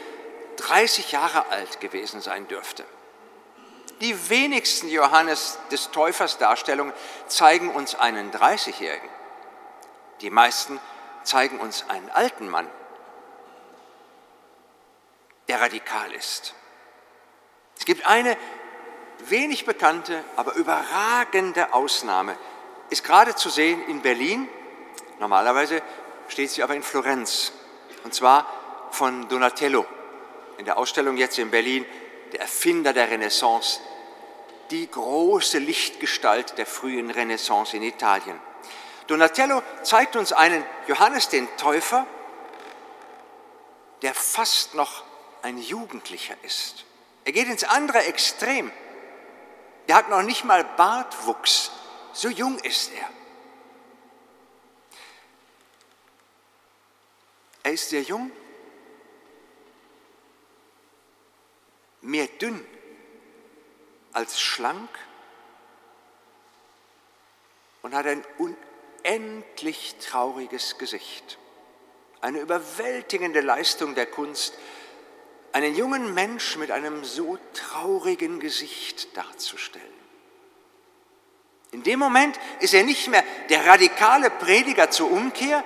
30 0.56 1.12
Jahre 1.12 1.46
alt 1.46 1.80
gewesen 1.80 2.20
sein 2.20 2.46
dürfte. 2.48 2.84
Die 4.00 4.30
wenigsten 4.30 4.88
Johannes 4.88 5.58
des 5.70 5.90
Täufers 5.90 6.38
Darstellungen 6.38 6.92
zeigen 7.28 7.70
uns 7.70 7.94
einen 7.94 8.32
30-Jährigen. 8.32 9.08
Die 10.20 10.30
meisten 10.30 10.80
zeigen 11.22 11.60
uns 11.60 11.88
einen 11.88 12.10
alten 12.10 12.48
Mann, 12.48 12.68
der 15.48 15.60
radikal 15.60 16.12
ist. 16.12 16.54
Es 17.78 17.84
gibt 17.84 18.06
eine 18.06 18.36
wenig 19.20 19.66
bekannte, 19.66 20.24
aber 20.36 20.54
überragende 20.54 21.72
Ausnahme. 21.72 22.36
Ist 22.90 23.04
gerade 23.04 23.34
zu 23.34 23.50
sehen 23.50 23.84
in 23.86 24.02
Berlin. 24.02 24.48
Normalerweise 25.18 25.82
steht 26.28 26.50
sie 26.50 26.62
aber 26.62 26.74
in 26.74 26.82
Florenz. 26.82 27.52
Und 28.04 28.14
zwar 28.14 28.46
von 28.90 29.28
Donatello. 29.28 29.86
In 30.58 30.64
der 30.64 30.78
Ausstellung 30.78 31.16
jetzt 31.16 31.38
in 31.38 31.50
Berlin, 31.50 31.84
der 32.32 32.40
Erfinder 32.40 32.92
der 32.92 33.10
Renaissance, 33.10 33.80
die 34.70 34.90
große 34.90 35.58
Lichtgestalt 35.58 36.56
der 36.58 36.66
frühen 36.66 37.10
Renaissance 37.10 37.76
in 37.76 37.82
Italien. 37.82 38.40
Donatello 39.06 39.62
zeigt 39.82 40.16
uns 40.16 40.32
einen 40.32 40.64
Johannes 40.86 41.28
den 41.28 41.48
Täufer, 41.56 42.06
der 44.02 44.14
fast 44.14 44.74
noch 44.74 45.04
ein 45.42 45.58
Jugendlicher 45.58 46.34
ist. 46.42 46.84
Er 47.24 47.32
geht 47.32 47.48
ins 47.48 47.64
andere 47.64 48.04
Extrem. 48.04 48.70
Er 49.86 49.96
hat 49.96 50.08
noch 50.08 50.22
nicht 50.22 50.44
mal 50.44 50.64
Bartwuchs. 50.64 51.70
So 52.12 52.28
jung 52.28 52.58
ist 52.58 52.92
er. 52.92 53.08
Er 57.62 57.72
ist 57.72 57.90
sehr 57.90 58.02
jung, 58.02 58.30
mehr 62.00 62.26
dünn 62.26 62.64
als 64.12 64.40
schlank 64.40 64.90
und 67.82 67.94
hat 67.94 68.06
ein 68.06 68.24
unendlich 68.38 69.96
trauriges 70.00 70.78
Gesicht. 70.78 71.38
Eine 72.20 72.40
überwältigende 72.40 73.40
Leistung 73.40 73.94
der 73.94 74.06
Kunst, 74.06 74.54
einen 75.52 75.74
jungen 75.74 76.14
Mensch 76.14 76.56
mit 76.56 76.70
einem 76.70 77.04
so 77.04 77.38
traurigen 77.52 78.40
Gesicht 78.40 79.16
darzustellen. 79.16 79.86
In 81.72 81.82
dem 81.82 81.98
Moment 81.98 82.38
ist 82.60 82.74
er 82.74 82.84
nicht 82.84 83.08
mehr 83.08 83.24
der 83.48 83.66
radikale 83.66 84.30
Prediger 84.30 84.90
zur 84.90 85.10
Umkehr, 85.10 85.64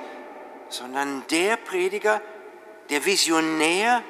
sondern 0.68 1.26
der 1.28 1.56
Prediger, 1.56 2.20
der 2.88 3.04
Visionär, 3.04 4.02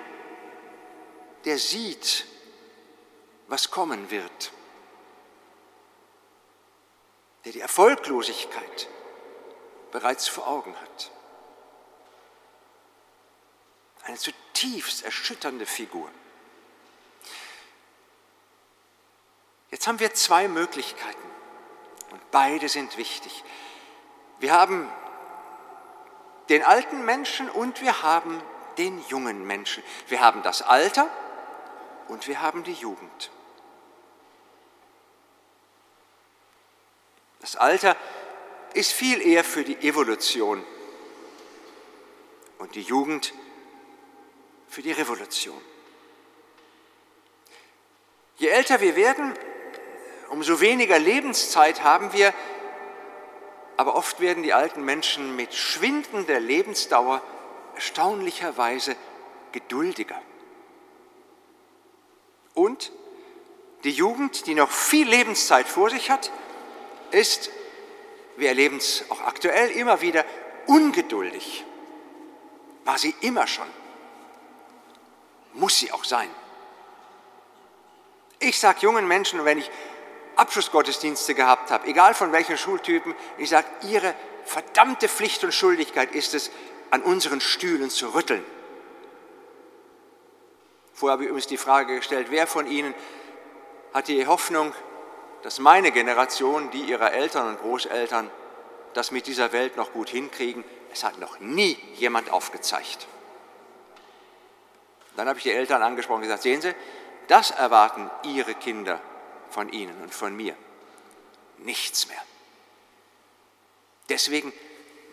der 1.45 1.59
sieht, 1.59 2.27
was 3.49 3.71
kommen 3.71 4.11
wird, 4.11 4.53
der 7.45 7.53
die 7.53 7.61
Erfolglosigkeit 7.61 8.89
bereits 9.93 10.29
vor 10.29 10.49
Augen 10.49 10.75
hat. 10.81 11.11
Eine 14.05 14.17
zutiefst 14.17 15.05
erschütternde 15.05 15.67
Figur. 15.67 16.11
Jetzt 19.71 19.87
haben 19.87 19.99
wir 19.99 20.15
zwei 20.15 20.49
Möglichkeiten 20.49 21.31
und 22.11 22.31
beide 22.31 22.69
sind 22.69 22.97
wichtig. 22.97 23.45
Wir 24.39 24.53
haben 24.53 24.91
den 26.49 26.63
alten 26.63 27.05
Menschen 27.05 27.51
und 27.51 27.81
wir 27.81 28.03
haben 28.03 28.43
den 28.79 29.03
jungen 29.09 29.47
Menschen. 29.47 29.83
Wir 30.09 30.21
haben 30.21 30.43
das 30.43 30.63
Alter 30.63 31.09
und 32.09 32.29
wir 32.29 32.41
haben 32.41 32.63
die 32.63 32.75
Jugend. 32.75 33.31
Das 37.41 37.57
Alter 37.57 37.97
ist 38.75 38.93
viel 38.93 39.21
eher 39.23 39.45
für 39.45 39.65
die 39.65 39.77
Evolution 39.87 40.65
und 42.59 42.75
die 42.75 42.83
Jugend 42.83 43.33
für 44.69 44.83
die 44.83 44.93
Revolution. 44.93 45.61
Je 48.37 48.49
älter 48.49 48.81
wir 48.81 48.97
werden, 48.97 49.33
umso 50.29 50.61
weniger 50.61 50.99
Lebenszeit 50.99 51.83
haben 51.83 52.13
wir, 52.13 52.35
aber 53.77 53.95
oft 53.95 54.21
werden 54.21 54.43
die 54.43 54.53
alten 54.53 54.85
Menschen 54.85 55.37
mit 55.37 55.55
schwindender 55.55 56.41
Lebensdauer 56.41 57.23
erstaunlicherweise 57.75 58.97
geduldiger. 59.53 60.21
Und 62.55 62.91
die 63.85 63.91
Jugend, 63.91 64.47
die 64.47 64.55
noch 64.55 64.71
viel 64.71 65.07
Lebenszeit 65.09 65.69
vor 65.69 65.91
sich 65.91 66.11
hat, 66.11 66.31
ist, 67.11 67.51
wir 68.37 68.49
erleben 68.49 68.79
es 68.79 69.05
auch 69.11 69.21
aktuell 69.23 69.71
immer 69.71 70.01
wieder, 70.01 70.25
ungeduldig. 70.67 71.65
War 72.85 72.99
sie 72.99 73.15
immer 73.21 73.47
schon. 73.47 73.67
Muss 75.55 75.79
sie 75.79 75.93
auch 75.93 76.05
sein. 76.05 76.31
Ich 78.39 78.59
sage 78.59 78.81
jungen 78.81 79.09
Menschen, 79.09 79.45
wenn 79.45 79.59
ich 79.59 79.71
Abschlussgottesdienste 80.37 81.35
gehabt 81.35 81.71
habe, 81.71 81.87
egal 81.87 82.15
von 82.15 82.33
welchen 82.33 82.59
Schultypen, 82.59 83.15
ich 83.39 83.49
sage, 83.49 83.67
ihre 83.83 84.15
verdammte 84.45 85.09
Pflicht 85.09 85.43
und 85.45 85.53
Schuldigkeit 85.53 86.13
ist 86.13 86.35
es, 86.35 86.51
an 86.91 87.03
unseren 87.03 87.41
Stühlen 87.41 87.91
zu 87.91 88.15
rütteln. 88.15 88.45
Vorher 90.95 91.15
habe 91.15 91.25
ich 91.25 91.29
übrigens 91.29 91.49
die 91.49 91.57
Frage 91.57 91.97
gestellt, 91.97 92.29
wer 92.31 92.47
von 92.47 92.67
Ihnen 92.67 92.95
hat 93.93 94.09
die 94.09 94.27
Hoffnung, 94.27 94.73
dass 95.43 95.59
meine 95.59 95.91
Generation, 95.91 96.71
die 96.71 96.83
ihrer 96.83 97.13
Eltern 97.13 97.49
und 97.49 97.61
Großeltern, 97.61 98.31
das 98.95 99.11
mit 99.11 99.27
dieser 99.27 99.53
Welt 99.53 99.77
noch 99.77 99.93
gut 99.93 100.09
hinkriegen? 100.09 100.65
Es 100.93 101.05
hat 101.05 101.19
noch 101.19 101.41
nie 101.41 101.79
jemand 101.97 102.31
aufgezeigt. 102.31 103.07
Dann 105.17 105.29
habe 105.29 105.39
ich 105.39 105.43
die 105.43 105.53
Eltern 105.53 105.83
angesprochen 105.83 106.19
und 106.19 106.23
gesagt, 106.23 106.43
sehen 106.43 106.61
Sie, 106.61 106.75
das 107.27 107.51
erwarten 107.51 108.11
Ihre 108.23 108.55
Kinder 108.55 109.01
von 109.57 109.71
Ihnen 109.71 110.03
und 110.03 110.13
von 110.13 110.37
mir. 110.37 110.55
Nichts 111.57 112.09
mehr. 112.09 112.23
Deswegen 114.11 114.53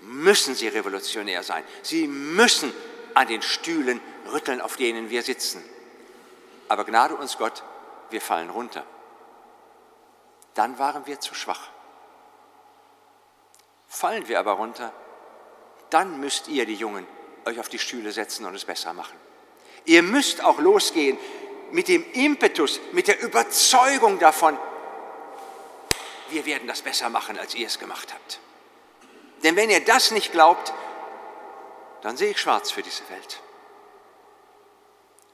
müssen 0.01 0.53
Sie 0.53 0.67
revolutionär 0.67 1.43
sein. 1.43 1.63
Sie 1.81 2.07
müssen 2.07 2.73
an 3.13 3.27
den 3.29 3.41
Stühlen 3.41 4.01
rütteln, 4.33 4.59
auf 4.59 4.75
denen 4.75 5.09
wir 5.09 5.23
sitzen. 5.23 5.63
Aber 6.67 6.83
Gnade 6.83 7.15
uns 7.15 7.37
Gott, 7.37 7.63
wir 8.09 8.19
fallen 8.19 8.49
runter. 8.49 8.85
Dann 10.55 10.77
waren 10.77 11.07
wir 11.07 11.21
zu 11.21 11.33
schwach. 11.33 11.69
Fallen 13.87 14.27
wir 14.27 14.39
aber 14.39 14.53
runter, 14.53 14.91
dann 15.89 16.19
müsst 16.19 16.49
ihr, 16.49 16.65
die 16.65 16.75
Jungen, 16.75 17.07
euch 17.45 17.61
auf 17.61 17.69
die 17.69 17.79
Stühle 17.79 18.11
setzen 18.11 18.45
und 18.45 18.55
es 18.55 18.65
besser 18.65 18.91
machen. 18.91 19.17
Ihr 19.85 20.03
müsst 20.03 20.43
auch 20.43 20.59
losgehen 20.59 21.17
mit 21.73 21.87
dem 21.87 22.05
Impetus, 22.11 22.79
mit 22.91 23.07
der 23.07 23.19
Überzeugung 23.19 24.19
davon, 24.19 24.57
wir 26.29 26.45
werden 26.45 26.67
das 26.67 26.83
besser 26.83 27.09
machen, 27.09 27.37
als 27.37 27.55
ihr 27.55 27.65
es 27.65 27.79
gemacht 27.79 28.13
habt. 28.13 28.39
Denn 29.41 29.55
wenn 29.55 29.71
ihr 29.71 29.83
das 29.83 30.11
nicht 30.11 30.31
glaubt, 30.31 30.71
dann 32.03 32.15
sehe 32.15 32.29
ich 32.29 32.39
schwarz 32.39 32.69
für 32.69 32.83
diese 32.83 33.09
Welt. 33.09 33.41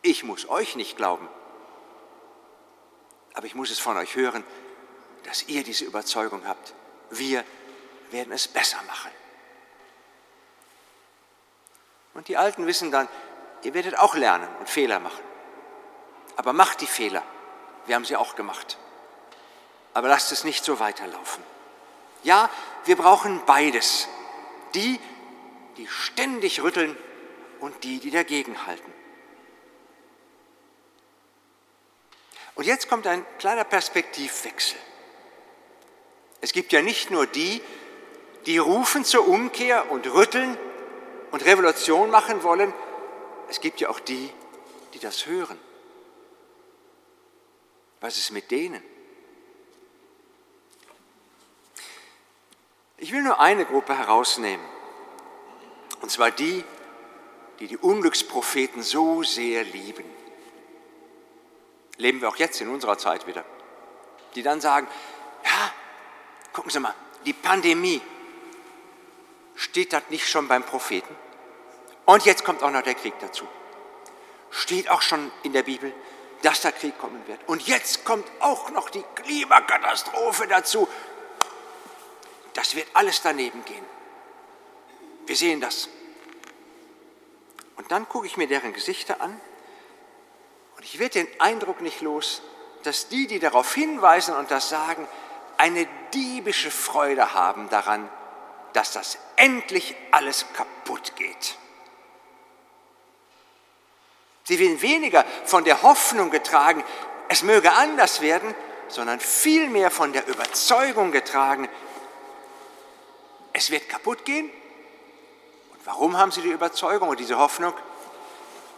Ich 0.02 0.24
muss 0.24 0.48
euch 0.48 0.78
nicht 0.78 0.96
glauben, 0.96 1.28
aber 3.34 3.46
ich 3.46 3.56
muss 3.56 3.70
es 3.70 3.80
von 3.80 3.98
euch 3.98 4.16
hören, 4.16 4.46
dass 5.26 5.44
ihr 5.50 5.64
diese 5.64 5.84
Überzeugung 5.84 6.48
habt. 6.48 6.74
Wir 7.10 7.44
werden 8.12 8.32
es 8.32 8.48
besser 8.48 8.82
machen. 8.88 9.12
Und 12.14 12.30
die 12.30 12.38
Alten 12.38 12.66
wissen 12.66 12.92
dann, 12.92 13.10
ihr 13.64 13.74
werdet 13.74 14.00
auch 14.00 14.16
lernen 14.16 14.48
und 14.60 14.70
Fehler 14.70 15.02
machen. 15.02 15.29
Aber 16.40 16.54
macht 16.54 16.80
die 16.80 16.88
Fehler. 16.88 17.22
Wir 17.86 17.96
haben 17.96 18.06
sie 18.06 18.16
auch 18.16 18.38
gemacht. 18.38 18.78
Aber 19.94 20.08
lasst 20.08 20.32
es 20.32 20.46
nicht 20.46 20.64
so 20.64 20.80
weiterlaufen. 20.80 21.44
Ja, 22.24 22.50
wir 22.86 22.96
brauchen 22.96 23.42
beides. 23.46 24.08
Die, 24.74 25.02
die 25.76 25.86
ständig 25.88 26.64
rütteln 26.64 26.96
und 27.60 27.84
die, 27.84 28.00
die 28.00 28.10
dagegen 28.10 28.66
halten. 28.66 28.94
Und 32.56 32.64
jetzt 32.64 32.88
kommt 32.88 33.06
ein 33.06 33.26
kleiner 33.38 33.66
Perspektivwechsel. 33.66 34.80
Es 36.40 36.54
gibt 36.54 36.72
ja 36.72 36.82
nicht 36.82 37.12
nur 37.12 37.28
die, 37.28 37.62
die 38.46 38.60
rufen 38.60 39.04
zur 39.04 39.28
Umkehr 39.28 39.92
und 39.92 40.08
rütteln 40.08 40.58
und 41.32 41.44
Revolution 41.44 42.10
machen 42.10 42.44
wollen, 42.44 42.74
es 43.50 43.60
gibt 43.60 43.82
ja 43.82 43.90
auch 43.90 44.00
die, 44.00 44.32
die 44.94 45.00
das 45.00 45.26
hören. 45.26 45.60
Was 48.02 48.18
ist 48.18 48.32
mit 48.32 48.50
denen? 48.52 48.82
Ich 52.98 53.12
will 53.12 53.22
nur 53.22 53.40
eine 53.40 53.66
Gruppe 53.66 53.98
herausnehmen, 53.98 54.66
und 56.02 56.12
zwar 56.12 56.32
die, 56.32 56.64
die 57.60 57.68
die 57.68 57.78
Unglückspropheten 57.78 58.84
so 58.84 59.24
sehr 59.24 59.64
lieben. 59.64 60.06
Leben 61.98 62.22
wir 62.22 62.30
auch 62.30 62.38
jetzt 62.38 62.62
in 62.62 62.70
unserer 62.70 62.98
Zeit 62.98 63.28
wieder. 63.28 63.44
Die 64.36 64.44
dann 64.44 64.62
sagen, 64.62 64.88
ja, 65.44 65.74
gucken 66.54 66.72
Sie 66.72 66.80
mal, 66.80 66.94
die 67.26 67.34
Pandemie, 67.34 68.02
steht 69.56 69.92
das 69.92 70.04
nicht 70.10 70.28
schon 70.28 70.48
beim 70.48 70.64
Propheten? 70.64 71.14
Und 72.06 72.26
jetzt 72.26 72.44
kommt 72.46 72.64
auch 72.64 72.72
noch 72.72 72.82
der 72.82 72.96
Krieg 72.96 73.14
dazu. 73.20 73.48
Steht 74.50 74.90
auch 74.90 75.02
schon 75.02 75.32
in 75.44 75.54
der 75.54 75.64
Bibel, 75.64 75.94
dass 76.42 76.62
der 76.62 76.72
Krieg 76.72 76.98
kommen 76.98 77.22
wird. 77.28 77.40
Und 77.48 77.68
jetzt 77.68 78.06
kommt 78.06 78.30
auch 78.40 78.70
noch 78.70 78.90
die 78.90 79.04
Klimakatastrophe 79.16 80.48
dazu. 80.48 80.88
Das 82.54 82.76
wird 82.76 82.88
alles 82.94 83.22
daneben 83.22 83.64
gehen. 83.66 83.86
Wir 85.26 85.36
sehen 85.36 85.62
das. 85.62 85.90
Und 87.76 87.92
dann 87.92 88.08
gucke 88.10 88.28
ich 88.28 88.38
mir 88.38 88.48
deren 88.48 88.74
Gesichter 88.74 89.22
an 89.22 89.40
und 90.80 90.86
ich 90.86 90.98
werde 90.98 91.26
den 91.26 91.42
Eindruck 91.42 91.82
nicht 91.82 92.02
los, 92.02 92.42
dass 92.84 93.10
die, 93.10 93.28
die 93.28 93.40
darauf 93.40 93.74
hinweisen 93.74 94.34
und 94.36 94.50
das 94.50 94.70
sagen, 94.70 95.08
eine 95.58 95.86
diebische 96.14 96.72
Freude 96.72 97.34
haben 97.34 97.70
daran, 97.70 98.10
dass 98.72 98.94
das 98.94 99.18
endlich 99.36 99.96
alles 100.12 100.46
kaputt 100.54 101.18
geht. 101.18 101.58
Sie 104.50 104.58
werden 104.58 104.82
weniger 104.82 105.24
von 105.46 105.64
der 105.64 105.84
Hoffnung 105.84 106.32
getragen, 106.32 106.84
es 107.28 107.44
möge 107.44 107.72
anders 107.72 108.22
werden, 108.22 108.56
sondern 108.88 109.20
vielmehr 109.20 109.92
von 109.92 110.12
der 110.12 110.28
Überzeugung 110.28 111.12
getragen, 111.12 111.70
es 113.54 113.70
wird 113.70 113.88
kaputt 113.90 114.26
gehen 114.26 114.50
Warum 115.86 116.18
haben 116.18 116.32
sie 116.32 116.42
die 116.42 116.52
Überzeugung 116.52 117.10
und 117.10 117.20
diese 117.20 117.40
Hoffnung? 117.40 117.74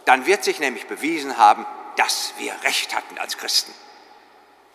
Dann 0.06 0.24
wird 0.24 0.44
sich 0.44 0.60
nämlich 0.60 0.86
bewiesen 0.86 1.36
haben, 1.36 1.66
dass 1.96 2.32
wir 2.38 2.54
Recht 2.62 2.94
hatten 2.94 3.18
als 3.18 3.36
Christen. 3.36 3.72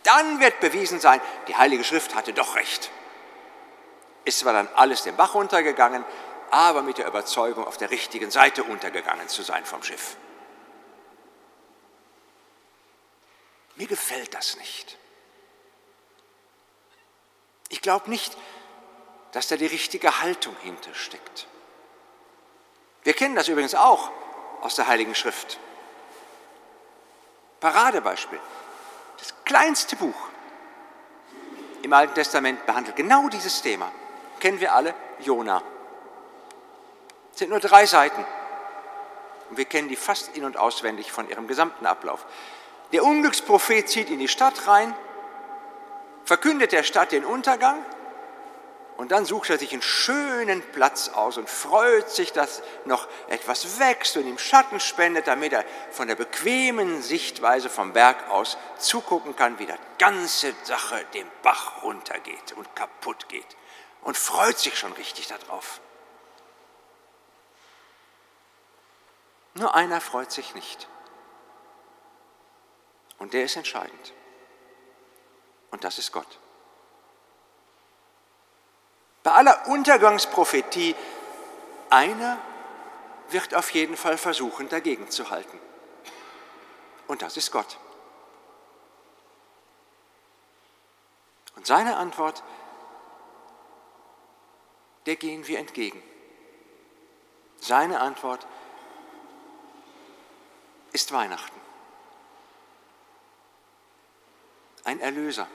Dann 0.04 0.40
wird 0.40 0.60
bewiesen 0.60 1.00
sein, 1.00 1.20
die 1.48 1.56
Heilige 1.56 1.84
Schrift 1.84 2.14
hatte 2.14 2.34
doch 2.34 2.56
Recht. 2.56 2.92
Ist 4.24 4.40
zwar 4.40 4.54
dann 4.54 4.68
alles 4.76 5.02
den 5.02 5.16
Bach 5.16 5.34
untergegangen, 5.34 6.06
aber 6.52 6.84
mit 6.84 7.00
der 7.00 7.08
Überzeugung, 7.08 7.66
auf 7.66 7.78
der 7.78 7.90
richtigen 7.90 8.30
Seite 8.30 8.64
untergegangen 8.64 9.28
zu 9.28 9.42
sein 9.42 9.66
vom 9.66 9.82
Schiff. 9.82 10.16
Mir 13.78 13.88
gefällt 13.88 14.34
das 14.34 14.58
nicht. 14.58 14.98
Ich 17.70 17.82
glaube 17.82 18.10
nicht, 18.10 18.36
dass 19.32 19.48
da 19.48 19.56
die 19.56 19.68
richtige 19.68 20.20
Haltung 20.22 20.56
hintersteckt. 20.64 21.48
Wir 23.04 23.14
kennen 23.14 23.36
das 23.36 23.48
übrigens 23.48 23.76
auch 23.76 24.12
aus 24.62 24.76
der 24.76 24.88
Heiligen 24.88 25.16
Schrift. 25.16 25.60
Paradebeispiel. 27.60 28.40
Das 29.18 29.34
kleinste 29.46 29.96
Buch 29.96 30.16
im 31.84 31.94
Alten 31.94 32.16
Testament 32.16 32.66
behandelt 32.66 32.96
genau 32.96 33.30
dieses 33.30 33.62
Thema. 33.62 33.92
Kennen 34.40 34.60
wir 34.60 34.74
alle? 34.74 34.94
Jona. 35.20 35.62
Es 37.32 37.40
sind 37.40 37.50
nur 37.50 37.60
drei 37.60 37.86
Seiten. 37.86 38.26
Und 39.50 39.58
wir 39.58 39.66
kennen 39.66 39.88
die 39.88 39.96
fast 39.96 40.36
in- 40.36 40.44
und 40.44 40.58
auswendig 40.58 41.12
von 41.12 41.30
ihrem 41.30 41.48
gesamten 41.48 41.86
Ablauf. 41.86 42.26
Der 42.92 43.04
Unglücksprophet 43.04 43.90
zieht 43.90 44.10
in 44.10 44.20
die 44.20 44.28
Stadt 44.28 44.68
rein, 44.68 44.96
verkündet 46.24 46.72
der 46.72 46.84
Stadt 46.84 47.12
den 47.12 47.26
Untergang 47.26 47.84
und 48.98 49.12
dann 49.12 49.26
sucht 49.26 49.52
er 49.52 49.60
sich 49.60 49.74
einen 49.74 49.84
schönen 49.84 50.62
Platz 50.72 51.10
aus 51.10 51.38
und 51.38 51.48
freut 51.48 52.10
sich, 52.10 52.34
dass 52.34 52.64
noch 52.86 53.08
etwas 53.28 53.80
wächst 53.80 54.18
und 54.18 54.26
ihm 54.26 54.40
Schatten 54.40 54.80
spendet, 54.80 55.28
damit 55.28 55.54
er 55.54 55.64
von 55.92 56.08
der 56.08 56.16
bequemen 56.16 57.04
Sichtweise 57.04 57.70
vom 57.70 57.94
Berg 57.94 58.30
aus 58.30 58.58
zugucken 58.80 59.36
kann, 59.36 59.60
wie 59.60 59.68
die 59.68 59.74
ganze 60.00 60.54
Sache 60.64 61.06
den 61.14 61.28
Bach 61.44 61.84
runtergeht 61.84 62.54
und 62.56 62.76
kaputt 62.76 63.30
geht. 63.30 63.46
Und 64.02 64.18
freut 64.18 64.58
sich 64.58 64.78
schon 64.80 64.94
richtig 64.94 65.28
darauf. 65.28 65.80
Nur 69.54 69.76
einer 69.76 70.02
freut 70.02 70.32
sich 70.32 70.56
nicht. 70.56 70.88
Und 73.20 73.34
der 73.34 73.46
ist 73.46 73.56
entscheidend. 73.56 74.14
Und 75.72 75.84
das 75.84 75.98
ist 75.98 76.12
Gott. 76.12 76.40
Bei 79.24 79.32
aller 79.34 79.68
Untergangsprophetie, 79.68 80.96
einer 81.90 82.40
wird 83.30 83.54
auf 83.56 83.72
jeden 83.72 83.98
Fall 83.98 84.18
versuchen, 84.18 84.70
dagegen 84.70 85.10
zu 85.10 85.30
halten. 85.30 85.60
Und 87.08 87.22
das 87.22 87.38
ist 87.38 87.52
Gott. 87.52 87.78
Und 91.56 91.66
seine 91.66 91.98
Antwort, 91.98 92.44
der 95.06 95.16
gehen 95.16 95.48
wir 95.48 95.60
entgegen. 95.60 96.02
Seine 97.60 98.00
Antwort 98.00 98.46
ist 100.92 101.12
Weihnachten. 101.12 101.57
Ein 104.88 105.00
Erlöser, 105.00 105.48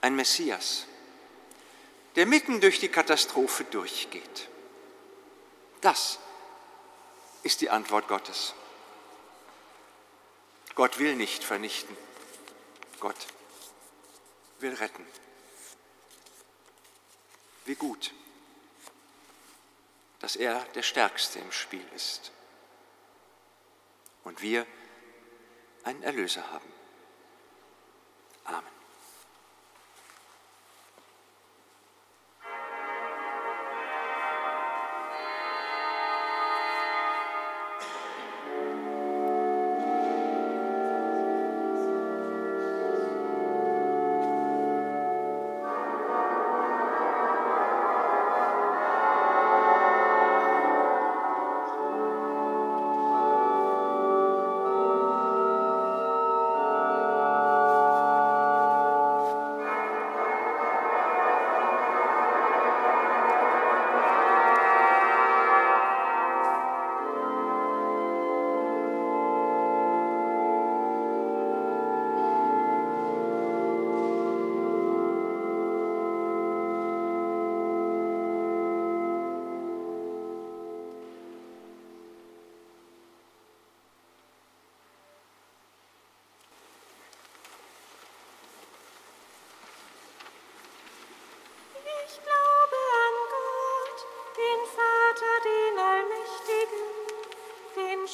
ein 0.00 0.16
Messias 0.16 0.86
der 2.18 2.26
mitten 2.26 2.60
durch 2.60 2.80
die 2.80 2.88
Katastrophe 2.88 3.62
durchgeht. 3.62 4.48
Das 5.80 6.18
ist 7.44 7.60
die 7.60 7.70
Antwort 7.70 8.08
Gottes. 8.08 8.54
Gott 10.74 10.98
will 10.98 11.14
nicht 11.14 11.44
vernichten. 11.44 11.96
Gott 12.98 13.28
will 14.58 14.74
retten. 14.74 15.06
Wie 17.66 17.76
gut, 17.76 18.12
dass 20.18 20.34
er 20.34 20.64
der 20.74 20.82
Stärkste 20.82 21.38
im 21.38 21.52
Spiel 21.52 21.86
ist 21.94 22.32
und 24.24 24.42
wir 24.42 24.66
einen 25.84 26.02
Erlöser 26.02 26.50
haben. 26.50 26.77
Amen. 28.48 28.77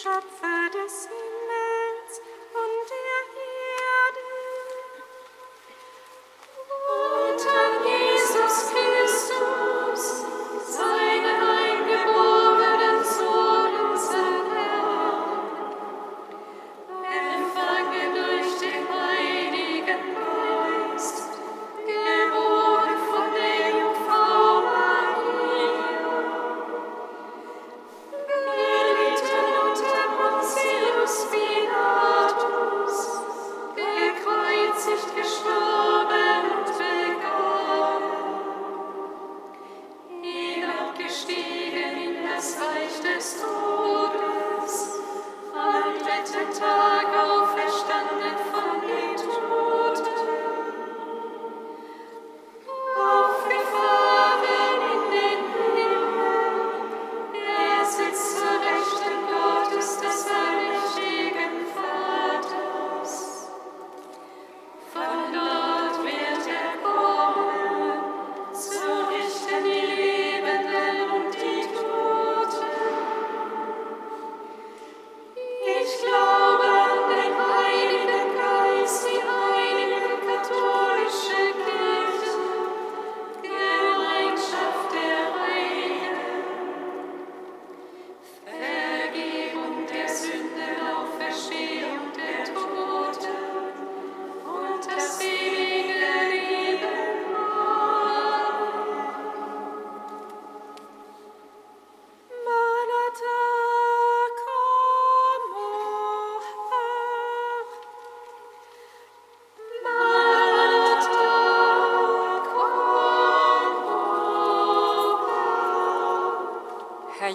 Schöpfer 0.04 0.68
des 0.70 1.08
Himmels. 1.08 1.23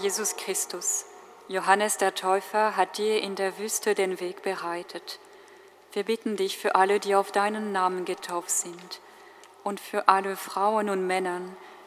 Jesus 0.10 0.36
Christus. 0.38 1.06
Johannes 1.50 1.98
der 1.98 2.16
Täufer 2.16 2.76
hat 2.76 2.98
dir 2.98 3.22
in 3.22 3.36
der 3.36 3.60
Wüste 3.60 3.94
den 3.94 4.20
Weg 4.20 4.42
bereitet. 4.42 5.20
Wir 5.94 6.02
bitten 6.02 6.36
dich 6.36 6.58
für 6.58 6.74
alle, 6.74 7.00
die 7.00 7.14
auf 7.14 7.32
deinen 7.32 7.72
Namen 7.72 8.06
getauft 8.06 8.50
sind 8.50 9.02
und 9.64 9.80
für 9.80 10.08
alle 10.08 10.36
Frauen 10.36 10.90
und 10.90 11.06
Männer, 11.06 11.42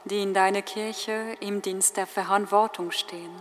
die 0.04 0.22
in 0.22 0.34
deiner 0.34 0.62
Kirche 0.62 1.36
im 1.40 1.62
Dienst 1.62 1.96
der 1.96 2.06
Verantwortung 2.06 2.92
stehen. 2.92 3.34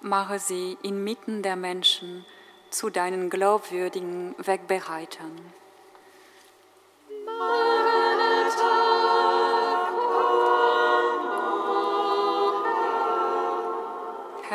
Mache 0.00 0.38
sie 0.38 0.78
inmitten 0.84 1.42
der 1.42 1.56
Menschen 1.56 2.24
zu 2.70 2.90
deinen 2.90 3.30
glaubwürdigen 3.30 4.36
Wegbereitern. 4.38 5.07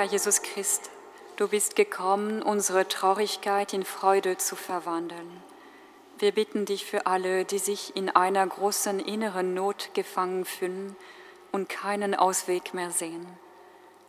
Herr 0.03 0.11
Jesus 0.11 0.41
Christ, 0.41 0.89
du 1.37 1.47
bist 1.47 1.77
gekommen, 1.77 2.41
unsere 2.41 2.89
Traurigkeit 2.89 3.71
in 3.71 3.85
Freude 3.85 4.37
zu 4.37 4.57
verwandeln. 4.57 5.41
Wir 6.19 6.33
bitten 6.33 6.65
dich 6.65 6.83
für 6.83 7.05
alle, 7.05 7.45
die 7.45 7.57
sich 7.57 7.95
in 7.95 8.09
einer 8.09 8.45
großen 8.45 8.99
inneren 8.99 9.53
Not 9.53 9.91
gefangen 9.93 10.43
fühlen 10.43 10.97
und 11.53 11.69
keinen 11.69 12.15
Ausweg 12.15 12.73
mehr 12.73 12.91
sehen. 12.91 13.25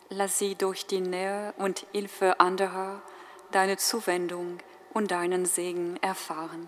Lass 0.08 0.36
sie 0.36 0.56
durch 0.56 0.84
die 0.84 1.00
Nähe 1.00 1.54
und 1.58 1.86
Hilfe 1.92 2.40
anderer 2.40 3.00
deine 3.52 3.76
Zuwendung 3.76 4.58
und 4.94 5.12
deinen 5.12 5.46
Segen 5.46 5.96
erfahren. 6.02 6.66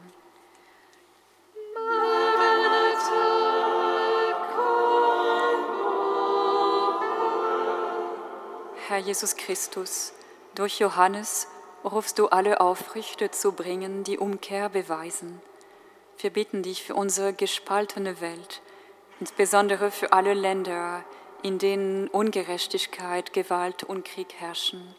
Herr 8.88 8.98
Jesus 8.98 9.34
Christus, 9.34 10.12
durch 10.54 10.78
Johannes 10.78 11.48
rufst 11.82 12.20
du 12.20 12.28
alle 12.28 12.60
auf, 12.60 12.78
Früchte 12.78 13.32
zu 13.32 13.50
bringen, 13.50 14.04
die 14.04 14.16
Umkehr 14.16 14.68
beweisen. 14.68 15.40
Wir 16.18 16.30
bitten 16.30 16.62
dich 16.62 16.84
für 16.84 16.94
unsere 16.94 17.32
gespaltene 17.32 18.20
Welt, 18.20 18.62
insbesondere 19.18 19.90
für 19.90 20.12
alle 20.12 20.34
Länder, 20.34 21.02
in 21.42 21.58
denen 21.58 22.06
Ungerechtigkeit, 22.06 23.32
Gewalt 23.32 23.82
und 23.82 24.04
Krieg 24.04 24.34
herrschen. 24.34 24.94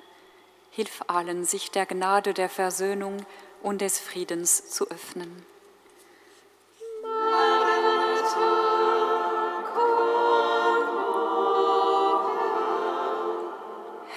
Hilf 0.70 1.06
allen, 1.08 1.46
sich 1.46 1.72
der 1.72 1.86
Gnade 1.86 2.34
der 2.34 2.50
Versöhnung 2.50 3.26
und 3.64 3.80
des 3.80 4.00
Friedens 4.00 4.70
zu 4.70 4.92
öffnen. 4.92 5.46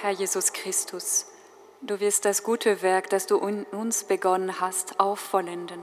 Herr 0.01 0.09
Jesus 0.09 0.51
Christus, 0.51 1.27
du 1.83 1.99
wirst 1.99 2.25
das 2.25 2.41
gute 2.41 2.81
Werk, 2.81 3.11
das 3.11 3.27
du 3.27 3.37
in 3.37 3.65
uns 3.65 4.03
begonnen 4.03 4.59
hast, 4.59 4.99
aufvollenden. 4.99 5.79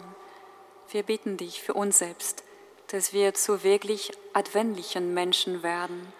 Wir 0.90 1.04
bitten 1.04 1.36
dich 1.36 1.62
für 1.62 1.74
uns 1.74 2.00
selbst, 2.00 2.42
dass 2.88 3.12
wir 3.12 3.34
zu 3.34 3.62
wirklich 3.62 4.10
adventlichen 4.32 5.14
Menschen 5.14 5.62
werden 5.62 6.12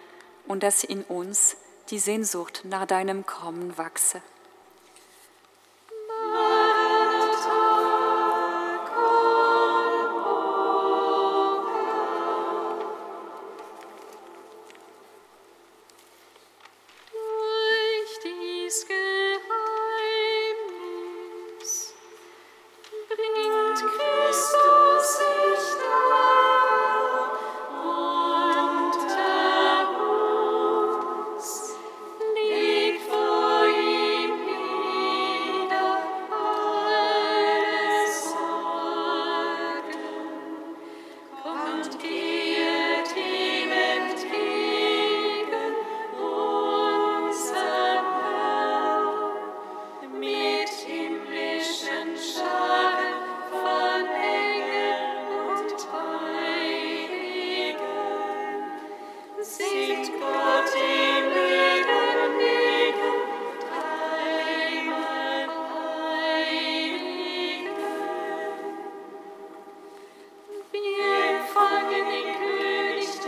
und 0.47 0.63
dass 0.63 0.85
in 0.85 1.03
uns 1.03 1.57
die 1.89 1.99
Sehnsucht 1.99 2.61
nach 2.63 2.85
deinem 2.85 3.25
Kommen 3.25 3.77
wachse. 3.77 4.21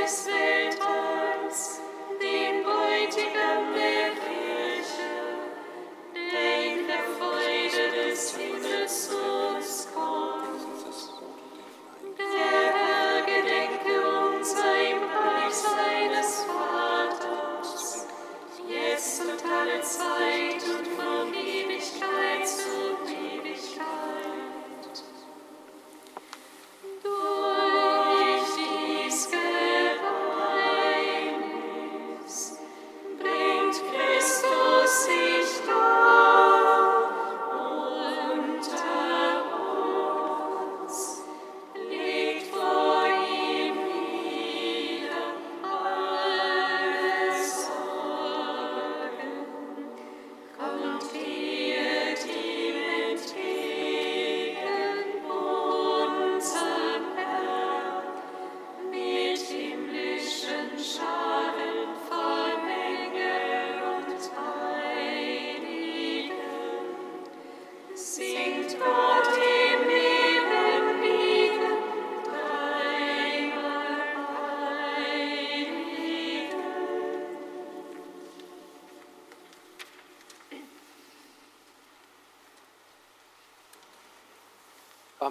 Christmas. 0.01 0.50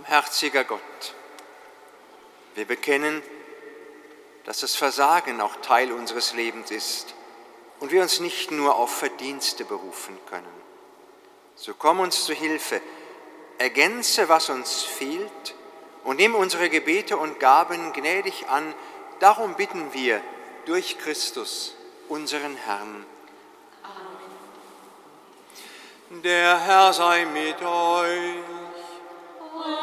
Barmherziger 0.01 0.65
Gott, 0.65 1.15
wir 2.55 2.65
bekennen, 2.65 3.23
dass 4.45 4.61
das 4.61 4.75
Versagen 4.75 5.43
auch 5.43 5.57
Teil 5.57 5.93
unseres 5.93 6.33
Lebens 6.33 6.71
ist 6.71 7.15
und 7.81 7.93
wir 7.93 8.01
uns 8.01 8.19
nicht 8.21 8.51
nur 8.51 8.77
auf 8.77 8.91
Verdienste 8.97 9.67
berufen 9.67 10.19
können. 10.27 10.47
So 11.55 11.75
komm 11.75 12.01
uns 12.01 12.25
zu 12.25 12.33
Hilfe, 12.33 12.81
ergänze, 13.59 14.31
was 14.31 14.49
uns 14.49 14.83
fehlt 14.83 15.55
und 16.05 16.17
nimm 16.17 16.35
unsere 16.35 16.71
Gebete 16.71 17.19
und 17.19 17.39
Gaben 17.39 17.93
gnädig 17.93 18.49
an. 18.49 18.75
Darum 19.19 19.55
bitten 19.55 19.93
wir 19.93 20.23
durch 20.65 20.99
Christus, 20.99 21.75
unseren 22.09 22.57
Herrn. 22.57 23.05
Amen. 26.09 26.23
Der 26.23 26.59
Herr 26.59 26.93
sei 26.95 27.27
mit 27.27 27.61
euch. 27.63 28.60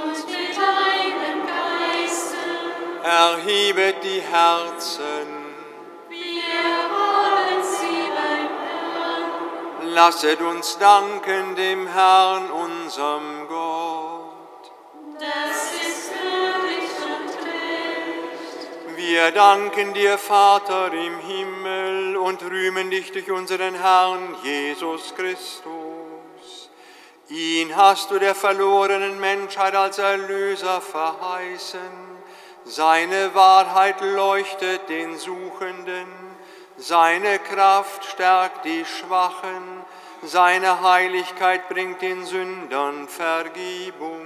Und 0.03 0.13
mit 0.27 0.57
deinem 0.57 1.47
Geiste. 1.47 2.37
Erhebet 3.03 4.03
die 4.03 4.21
Herzen. 4.21 5.27
Wir 6.09 6.63
haben 6.91 7.63
sie 7.63 8.03
beim 8.17 8.49
Herrn. 8.67 9.93
Lasset 9.93 10.41
uns 10.41 10.77
danken 10.77 11.55
dem 11.55 11.87
Herrn, 11.87 12.51
unserem 12.51 13.47
Gott. 13.47 14.71
Das 15.19 15.73
ist 15.73 16.11
würdig 16.11 16.89
und 17.07 17.29
recht. 17.45 18.97
Wir 18.97 19.31
danken 19.31 19.93
dir, 19.93 20.17
Vater 20.17 20.93
im 20.93 21.19
Himmel, 21.19 22.17
und 22.17 22.43
rühmen 22.43 22.89
dich 22.91 23.11
durch 23.11 23.31
unseren 23.31 23.73
Herrn 23.75 24.35
Jesus 24.43 25.15
Christus. 25.15 25.76
Ihn 27.29 27.75
hast 27.75 28.11
du 28.11 28.19
der 28.19 28.35
verlorenen 28.35 29.19
Menschheit 29.19 29.75
als 29.75 29.97
Erlöser 29.97 30.79
verheißen. 30.79 32.07
Seine 32.63 33.35
Wahrheit 33.35 33.99
leuchtet 34.01 34.87
den 34.87 35.17
Suchenden, 35.17 36.07
seine 36.77 37.39
Kraft 37.39 38.05
stärkt 38.05 38.65
die 38.65 38.85
Schwachen, 38.85 39.85
seine 40.23 40.81
Heiligkeit 40.81 41.67
bringt 41.69 42.01
den 42.01 42.25
Sündern 42.25 43.07
Vergebung. 43.07 44.25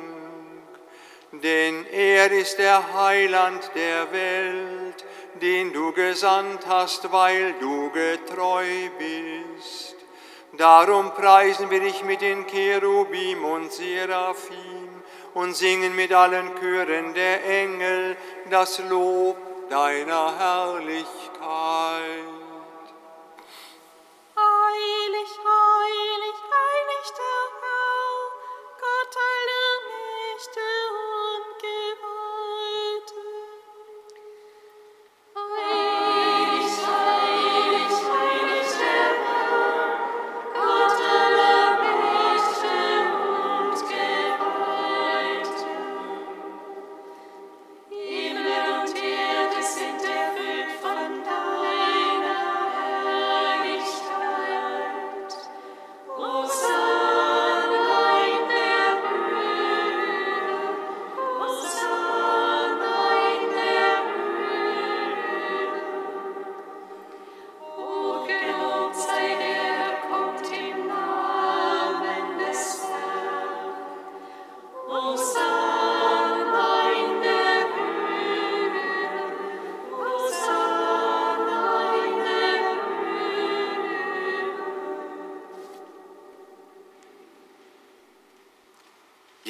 Denn 1.31 1.85
er 1.87 2.31
ist 2.31 2.59
der 2.59 2.93
Heiland 2.93 3.71
der 3.73 4.11
Welt, 4.11 5.05
den 5.41 5.71
du 5.71 5.91
gesandt 5.91 6.67
hast, 6.67 7.11
weil 7.11 7.53
du 7.53 7.89
getreu 7.91 8.89
bist. 8.97 10.00
Darum 10.61 11.11
preisen 11.15 11.71
wir 11.71 11.79
dich 11.79 12.03
mit 12.03 12.21
den 12.21 12.45
Cherubim 12.45 13.43
und 13.43 13.71
Seraphim 13.71 15.01
und 15.33 15.55
singen 15.55 15.95
mit 15.95 16.13
allen 16.13 16.55
Chören 16.59 17.15
der 17.15 17.43
Engel 17.43 18.15
das 18.47 18.77
Lob 18.87 19.37
deiner 19.71 20.37
Herrlichkeit. 20.37 21.07
Heilig, 24.37 25.31
heilig, 25.49 26.37
heilig 26.53 27.05
der 27.17 27.41
Herr, 27.63 28.19
Gott 28.83 29.15
aller 29.31 29.77
Mächte 29.89 30.67
und 30.91 31.10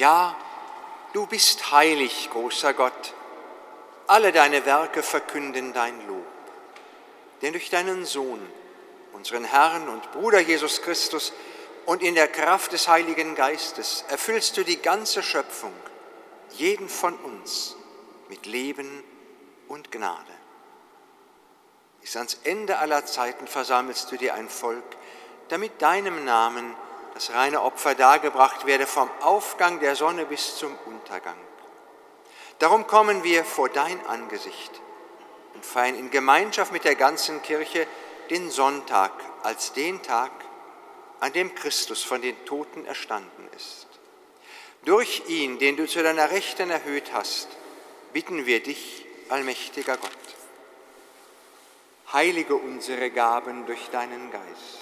Ja, 0.02 0.36
du 1.12 1.26
bist 1.26 1.70
heilig, 1.70 2.28
großer 2.32 2.74
Gott. 2.74 3.14
Alle 4.08 4.32
deine 4.32 4.66
Werke 4.66 5.00
verkünden 5.00 5.72
dein 5.72 6.04
Lob. 6.08 6.26
Denn 7.40 7.52
durch 7.52 7.70
deinen 7.70 8.04
Sohn, 8.04 8.40
unseren 9.12 9.44
Herrn 9.44 9.88
und 9.88 10.10
Bruder 10.10 10.40
Jesus 10.40 10.82
Christus, 10.82 11.32
und 11.86 12.02
in 12.02 12.16
der 12.16 12.26
Kraft 12.26 12.72
des 12.72 12.88
Heiligen 12.88 13.36
Geistes 13.36 14.04
erfüllst 14.08 14.56
du 14.56 14.64
die 14.64 14.82
ganze 14.82 15.22
Schöpfung, 15.22 15.72
jeden 16.50 16.88
von 16.88 17.14
uns, 17.18 17.76
mit 18.28 18.44
Leben 18.46 19.04
und 19.68 19.92
Gnade. 19.92 20.34
Bis 22.00 22.16
ans 22.16 22.40
Ende 22.42 22.78
aller 22.78 23.06
Zeiten 23.06 23.46
versammelst 23.46 24.10
du 24.10 24.16
dir 24.16 24.34
ein 24.34 24.48
Volk, 24.48 24.96
damit 25.48 25.80
deinem 25.80 26.24
Namen 26.24 26.74
das 27.14 27.32
reine 27.32 27.62
Opfer 27.62 27.94
dargebracht 27.94 28.66
werde 28.66 28.86
vom 28.86 29.10
Aufgang 29.20 29.80
der 29.80 29.96
Sonne 29.96 30.24
bis 30.24 30.56
zum 30.56 30.76
Untergang. 30.86 31.36
Darum 32.58 32.86
kommen 32.86 33.24
wir 33.24 33.44
vor 33.44 33.68
dein 33.68 34.04
Angesicht 34.06 34.80
und 35.54 35.64
feiern 35.64 35.96
in 35.96 36.10
Gemeinschaft 36.10 36.72
mit 36.72 36.84
der 36.84 36.94
ganzen 36.94 37.42
Kirche 37.42 37.86
den 38.30 38.50
Sonntag 38.50 39.12
als 39.42 39.72
den 39.72 40.02
Tag, 40.02 40.30
an 41.20 41.32
dem 41.32 41.54
Christus 41.54 42.02
von 42.02 42.20
den 42.22 42.44
Toten 42.44 42.84
erstanden 42.84 43.48
ist. 43.56 43.86
Durch 44.84 45.22
ihn, 45.28 45.58
den 45.58 45.76
du 45.76 45.86
zu 45.86 46.02
deiner 46.02 46.30
Rechten 46.30 46.70
erhöht 46.70 47.12
hast, 47.12 47.48
bitten 48.12 48.46
wir 48.46 48.60
dich, 48.62 49.06
allmächtiger 49.28 49.96
Gott. 49.96 50.10
Heilige 52.12 52.56
unsere 52.56 53.10
Gaben 53.10 53.66
durch 53.66 53.88
deinen 53.90 54.30
Geist, 54.30 54.81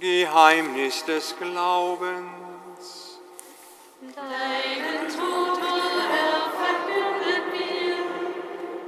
Geheimnis 0.00 1.04
des 1.04 1.34
Glaubens. 1.38 3.18
Deinen 4.14 5.08
Tod, 5.08 5.58
o 5.58 5.76
Herr, 6.10 6.52
verkünden 6.62 7.42
wir 7.52 7.96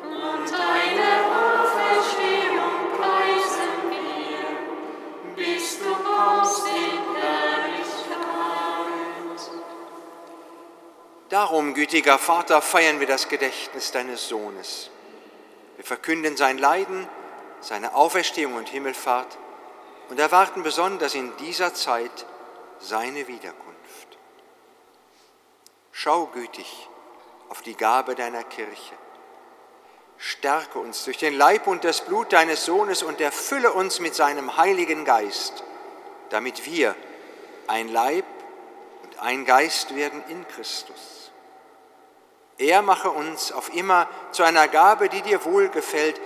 und 0.03 0.51
deine 0.51 1.11
Auferstehung 1.43 2.75
preisen 2.97 3.75
wir, 3.91 5.45
bis 5.45 5.79
du 5.79 5.95
kommst 5.95 6.67
in 6.67 7.17
Herrlichkeit. 7.17 8.17
Darum, 11.29 11.75
gütiger 11.75 12.19
Vater, 12.19 12.61
feiern 12.61 13.01
wir 13.01 13.07
das 13.07 13.29
Gedächtnis 13.29 13.93
deines 13.93 14.29
Sohnes. 14.29 14.91
Wir 15.77 15.85
verkünden 15.85 16.37
sein 16.37 16.59
Leiden, 16.59 17.09
seine 17.61 17.95
Auferstehung 17.95 18.55
und 18.55 18.69
Himmelfahrt 18.69 19.39
und 20.09 20.19
erwarten 20.19 20.63
besonders 20.63 21.15
in 21.15 21.37
dieser 21.39 21.75
Zeit 21.75 22.27
seine 22.79 23.27
Wiederkunft. 23.27 24.19
Schau 25.93 26.27
gütig 26.27 26.89
auf 27.49 27.63
die 27.63 27.77
Gabe 27.77 28.15
deiner 28.15 28.45
Kirche. 28.45 28.95
Stärke 30.19 30.79
uns 30.79 31.05
durch 31.05 31.19
den 31.19 31.35
Leib 31.35 31.67
und 31.67 31.85
das 31.85 32.03
Blut 32.03 32.33
deines 32.33 32.65
Sohnes 32.65 33.03
und 33.03 33.21
erfülle 33.21 33.73
uns 33.73 34.01
mit 34.01 34.15
seinem 34.15 34.57
Heiligen 34.57 35.05
Geist, 35.05 35.65
damit 36.31 36.65
wir 36.67 36.95
ein 37.67 37.89
Leib 37.89 38.25
und 39.03 39.19
ein 39.21 39.45
Geist 39.45 39.95
werden 39.95 40.23
in 40.29 40.47
Christus. 40.49 41.31
Er 42.59 42.81
mache 42.81 43.11
uns 43.11 43.53
auf 43.53 43.75
immer 43.75 44.09
zu 44.33 44.43
einer 44.43 44.69
Gabe, 44.69 45.11
die 45.11 45.21
dir 45.21 45.45
wohlgefällt, 45.45 46.21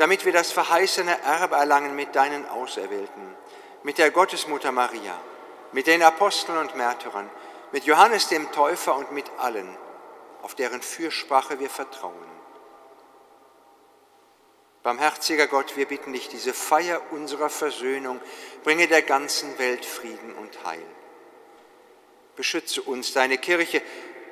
damit 0.00 0.24
wir 0.24 0.32
das 0.32 0.50
verheißene 0.50 1.20
Erbe 1.24 1.56
erlangen 1.56 1.94
mit 1.94 2.16
deinen 2.16 2.48
Auserwählten, 2.48 3.36
mit 3.82 3.98
der 3.98 4.10
Gottesmutter 4.10 4.72
Maria, 4.72 5.20
mit 5.72 5.86
den 5.86 6.02
Aposteln 6.02 6.56
und 6.56 6.74
Märtyrern, 6.74 7.28
mit 7.70 7.84
Johannes 7.84 8.26
dem 8.28 8.50
Täufer 8.50 8.96
und 8.96 9.12
mit 9.12 9.30
allen, 9.36 9.76
auf 10.40 10.54
deren 10.54 10.80
Fürsprache 10.80 11.60
wir 11.60 11.68
vertrauen. 11.68 12.14
Barmherziger 14.82 15.46
Gott, 15.48 15.76
wir 15.76 15.86
bitten 15.86 16.14
dich, 16.14 16.30
diese 16.30 16.54
Feier 16.54 17.02
unserer 17.10 17.50
Versöhnung 17.50 18.22
bringe 18.64 18.88
der 18.88 19.02
ganzen 19.02 19.58
Welt 19.58 19.84
Frieden 19.84 20.32
und 20.32 20.64
Heil. 20.64 20.82
Beschütze 22.36 22.80
uns, 22.80 23.12
deine 23.12 23.36
Kirche, 23.36 23.82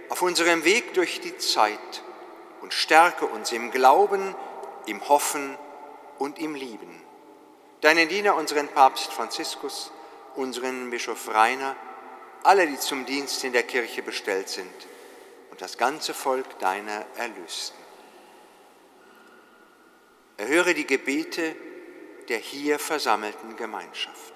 auf 0.08 0.22
unserem 0.22 0.64
Weg 0.64 0.94
durch 0.94 1.20
die 1.20 1.36
Zeit 1.36 2.02
und 2.62 2.72
stärke 2.72 3.26
uns 3.26 3.52
im 3.52 3.70
Glauben, 3.70 4.34
im 4.88 5.08
Hoffen 5.08 5.56
und 6.18 6.38
im 6.38 6.54
Lieben. 6.54 7.02
Deinen 7.80 8.08
Diener, 8.08 8.34
unseren 8.34 8.68
Papst 8.68 9.12
Franziskus, 9.12 9.92
unseren 10.34 10.90
Bischof 10.90 11.28
Rainer, 11.28 11.76
alle, 12.42 12.66
die 12.66 12.78
zum 12.78 13.06
Dienst 13.06 13.44
in 13.44 13.52
der 13.52 13.62
Kirche 13.62 14.02
bestellt 14.02 14.48
sind 14.48 14.86
und 15.50 15.60
das 15.60 15.78
ganze 15.78 16.14
Volk 16.14 16.58
deiner 16.58 17.04
Erlösten. 17.16 17.78
Erhöre 20.36 20.74
die 20.74 20.86
Gebete 20.86 21.56
der 22.28 22.38
hier 22.38 22.78
versammelten 22.78 23.56
Gemeinschaft. 23.56 24.34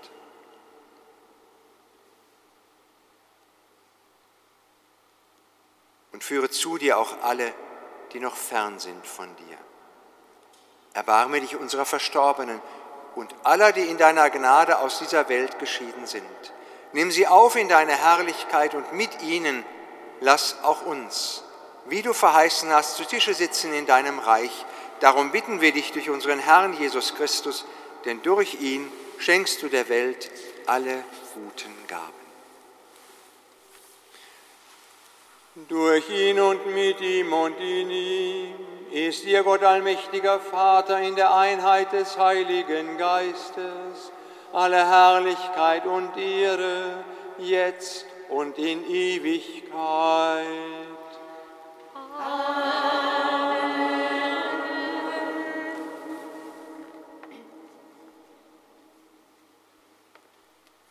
Und 6.12 6.24
führe 6.24 6.50
zu 6.50 6.78
dir 6.78 6.98
auch 6.98 7.20
alle, 7.22 7.52
die 8.12 8.20
noch 8.20 8.36
fern 8.36 8.78
sind 8.78 9.06
von 9.06 9.34
dir. 9.36 9.58
Erbarme 10.94 11.40
dich 11.40 11.56
unserer 11.56 11.84
Verstorbenen 11.84 12.60
und 13.14 13.34
aller, 13.44 13.72
die 13.72 13.82
in 13.82 13.98
deiner 13.98 14.28
Gnade 14.30 14.78
aus 14.78 14.98
dieser 14.98 15.28
Welt 15.28 15.58
geschieden 15.58 16.06
sind. 16.06 16.24
Nimm 16.92 17.10
sie 17.10 17.26
auf 17.26 17.56
in 17.56 17.68
deine 17.68 17.92
Herrlichkeit 17.92 18.74
und 18.74 18.92
mit 18.92 19.22
ihnen 19.22 19.64
lass 20.20 20.56
auch 20.62 20.84
uns, 20.84 21.42
wie 21.86 22.02
du 22.02 22.12
verheißen 22.12 22.70
hast, 22.70 22.96
zu 22.96 23.04
Tische 23.04 23.34
sitzen 23.34 23.72
in 23.72 23.86
deinem 23.86 24.18
Reich. 24.18 24.66
Darum 25.00 25.32
bitten 25.32 25.60
wir 25.60 25.72
dich 25.72 25.92
durch 25.92 26.10
unseren 26.10 26.38
Herrn 26.38 26.74
Jesus 26.78 27.14
Christus, 27.14 27.64
denn 28.04 28.22
durch 28.22 28.60
ihn 28.60 28.90
schenkst 29.18 29.62
du 29.62 29.68
der 29.68 29.88
Welt 29.88 30.30
alle 30.66 31.02
guten 31.34 31.74
Gaben. 31.88 32.12
Durch 35.68 36.08
ihn 36.10 36.40
und 36.40 36.66
mit 36.66 37.00
ihm 37.00 37.32
und 37.32 37.58
in 37.58 37.90
ihm 37.90 38.71
ist 38.92 39.24
dir 39.24 39.42
Gott 39.42 39.62
allmächtiger 39.62 40.38
Vater 40.38 41.00
in 41.00 41.16
der 41.16 41.34
Einheit 41.34 41.92
des 41.92 42.18
Heiligen 42.18 42.98
Geistes 42.98 44.12
alle 44.52 44.86
Herrlichkeit 44.86 45.86
und 45.86 46.16
Ehre, 46.16 47.04
jetzt 47.38 48.04
und 48.28 48.58
in 48.58 48.88
Ewigkeit. 48.90 50.46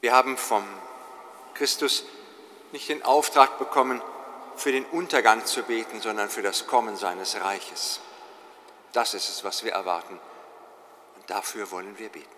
Wir 0.01 0.13
haben 0.13 0.35
vom 0.37 0.63
Christus 1.53 2.03
nicht 2.71 2.89
den 2.89 3.03
Auftrag 3.03 3.59
bekommen, 3.59 4.01
für 4.61 4.71
den 4.71 4.85
Untergang 4.85 5.43
zu 5.43 5.63
beten, 5.63 6.01
sondern 6.01 6.29
für 6.29 6.43
das 6.43 6.67
Kommen 6.67 6.95
seines 6.95 7.35
Reiches. 7.41 7.99
Das 8.93 9.15
ist 9.15 9.27
es, 9.27 9.43
was 9.43 9.63
wir 9.63 9.71
erwarten. 9.71 10.19
Und 11.15 11.29
dafür 11.29 11.71
wollen 11.71 11.97
wir 11.97 12.09
beten. 12.09 12.29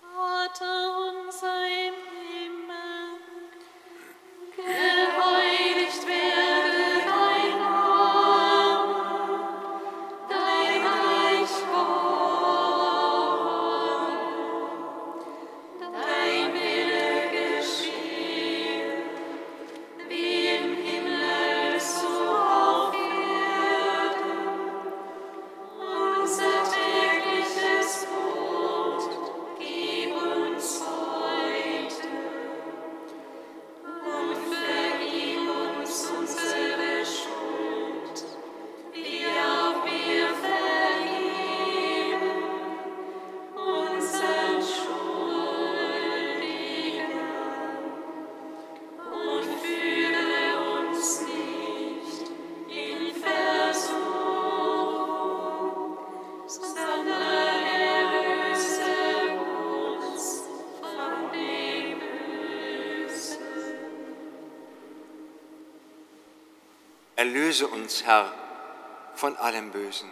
Vater 0.00 0.96
unser 1.10 1.66
im 1.66 1.94
Himmel, 2.26 3.20
Erlöse 67.28 67.68
uns, 67.68 68.04
Herr, 68.04 68.32
von 69.14 69.36
allem 69.36 69.70
Bösen 69.70 70.10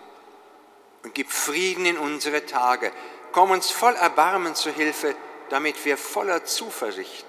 und 1.03 1.15
gib 1.15 1.31
Frieden 1.31 1.87
in 1.87 1.97
unsere 1.97 2.45
Tage. 2.45 2.93
Komm 3.33 3.53
uns 3.53 3.71
voll 3.71 3.95
Erbarmen 3.95 4.55
zu 4.55 4.71
Hilfe, 4.71 5.17
damit 5.49 5.83
wir 5.87 5.97
voller 5.97 6.45
Zuversicht 6.45 7.25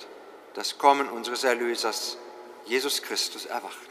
das 0.55 0.77
Kommen 0.77 1.07
unseres 1.07 1.45
Erlösers, 1.45 2.17
Jesus 2.65 3.01
Christus, 3.01 3.45
erwarten. 3.45 3.86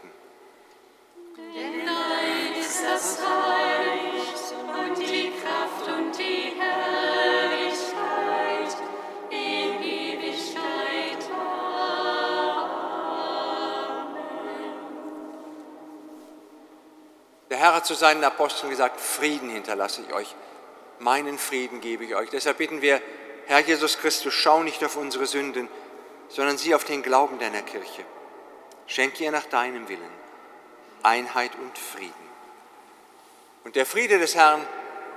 Hat 17.77 17.87
zu 17.87 17.95
seinen 17.95 18.25
Aposteln 18.25 18.71
gesagt, 18.71 19.01
Frieden 19.01 19.51
hinterlasse 19.51 20.03
ich 20.03 20.13
euch, 20.13 20.35
meinen 20.99 21.39
Frieden 21.39 21.81
gebe 21.81 22.05
ich 22.05 22.15
euch. 22.17 22.31
Deshalb 22.31 22.59
bitten 22.59 22.83
wir, 22.83 23.01
Herr 23.47 23.61
Jesus 23.61 23.99
Christus, 23.99 24.35
schau 24.35 24.63
nicht 24.63 24.83
auf 24.83 24.97
unsere 24.97 25.27
Sünden, 25.27 25.69
sondern 26.29 26.59
sieh 26.59 26.75
auf 26.75 26.85
den 26.85 27.03
Glauben 27.03 27.39
deiner 27.39 27.63
Kirche. 27.63 28.05
Schenke 28.87 29.25
ihr 29.25 29.31
nach 29.31 29.47
deinem 29.47 29.89
Willen 29.89 30.27
Einheit 31.07 31.53
und 31.55 31.79
Frieden. 31.79 32.13
Und 33.65 33.77
der 33.77 33.87
Friede 33.87 34.19
des 34.19 34.35
Herrn, 34.35 34.67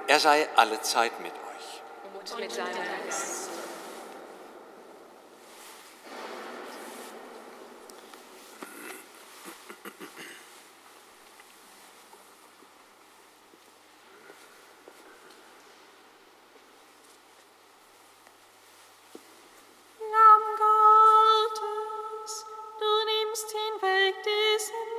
er 0.08 0.20
sei 0.20 0.48
allezeit 0.56 1.20
mit 1.20 1.32
euch. 1.32 1.82
Und 2.14 2.40
mit 2.40 2.58
deinem 2.58 2.76
Geist. 3.06 3.50
Lamm 20.00 20.46
Gottes, 20.58 22.46
du 22.80 22.86
nimmst 23.06 23.54
hinweg 24.68 24.99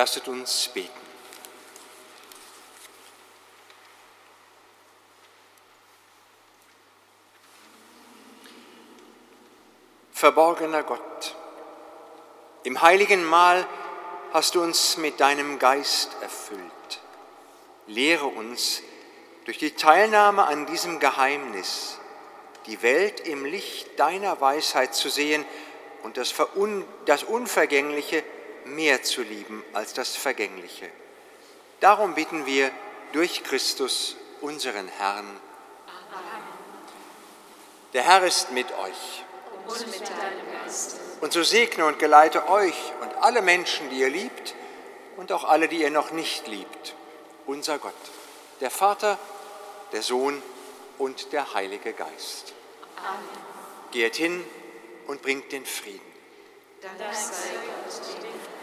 Lasset 0.00 0.28
uns 0.28 0.70
beten. 0.72 0.88
Verborgener 10.10 10.84
Gott, 10.84 11.36
im 12.62 12.80
heiligen 12.80 13.22
Mahl 13.26 13.66
hast 14.32 14.54
du 14.54 14.62
uns 14.62 14.96
mit 14.96 15.20
deinem 15.20 15.58
Geist 15.58 16.16
erfüllt. 16.22 16.62
Lehre 17.86 18.24
uns 18.24 18.82
durch 19.44 19.58
die 19.58 19.72
Teilnahme 19.72 20.46
an 20.46 20.64
diesem 20.64 20.98
Geheimnis, 20.98 21.98
die 22.64 22.80
Welt 22.80 23.20
im 23.20 23.44
Licht 23.44 23.98
deiner 23.98 24.40
Weisheit 24.40 24.94
zu 24.94 25.10
sehen 25.10 25.44
und 26.04 26.16
das, 26.16 26.32
Unvergängliche 27.24 28.24
mehr 28.70 29.02
zu 29.02 29.22
lieben 29.22 29.64
als 29.72 29.92
das 29.92 30.16
Vergängliche. 30.16 30.90
Darum 31.80 32.14
bitten 32.14 32.46
wir 32.46 32.70
durch 33.12 33.42
Christus, 33.42 34.16
unseren 34.40 34.88
Herrn. 34.88 35.26
Amen. 35.26 36.42
Der 37.92 38.02
Herr 38.02 38.24
ist 38.24 38.52
mit 38.52 38.70
euch. 38.72 39.24
Und 39.66 39.86
mit 39.86 40.00
deinem 40.00 40.52
Geist. 40.64 40.96
Und 41.20 41.32
so 41.32 41.42
segne 41.42 41.84
und 41.86 41.98
geleite 41.98 42.48
euch 42.48 42.92
und 43.02 43.14
alle 43.16 43.42
Menschen, 43.42 43.90
die 43.90 44.00
ihr 44.00 44.10
liebt, 44.10 44.54
und 45.16 45.32
auch 45.32 45.44
alle, 45.44 45.68
die 45.68 45.82
ihr 45.82 45.90
noch 45.90 46.12
nicht 46.12 46.46
liebt, 46.46 46.94
unser 47.46 47.78
Gott, 47.78 47.92
der 48.60 48.70
Vater, 48.70 49.18
der 49.92 50.02
Sohn 50.02 50.42
und 50.96 51.32
der 51.32 51.52
Heilige 51.52 51.92
Geist. 51.92 52.54
Amen. 52.96 53.20
Geht 53.90 54.16
hin 54.16 54.42
und 55.08 55.20
bringt 55.20 55.52
den 55.52 55.66
Frieden. 55.66 56.00
Dank 56.80 56.96
sei 57.12 57.50
Gott, 57.52 58.59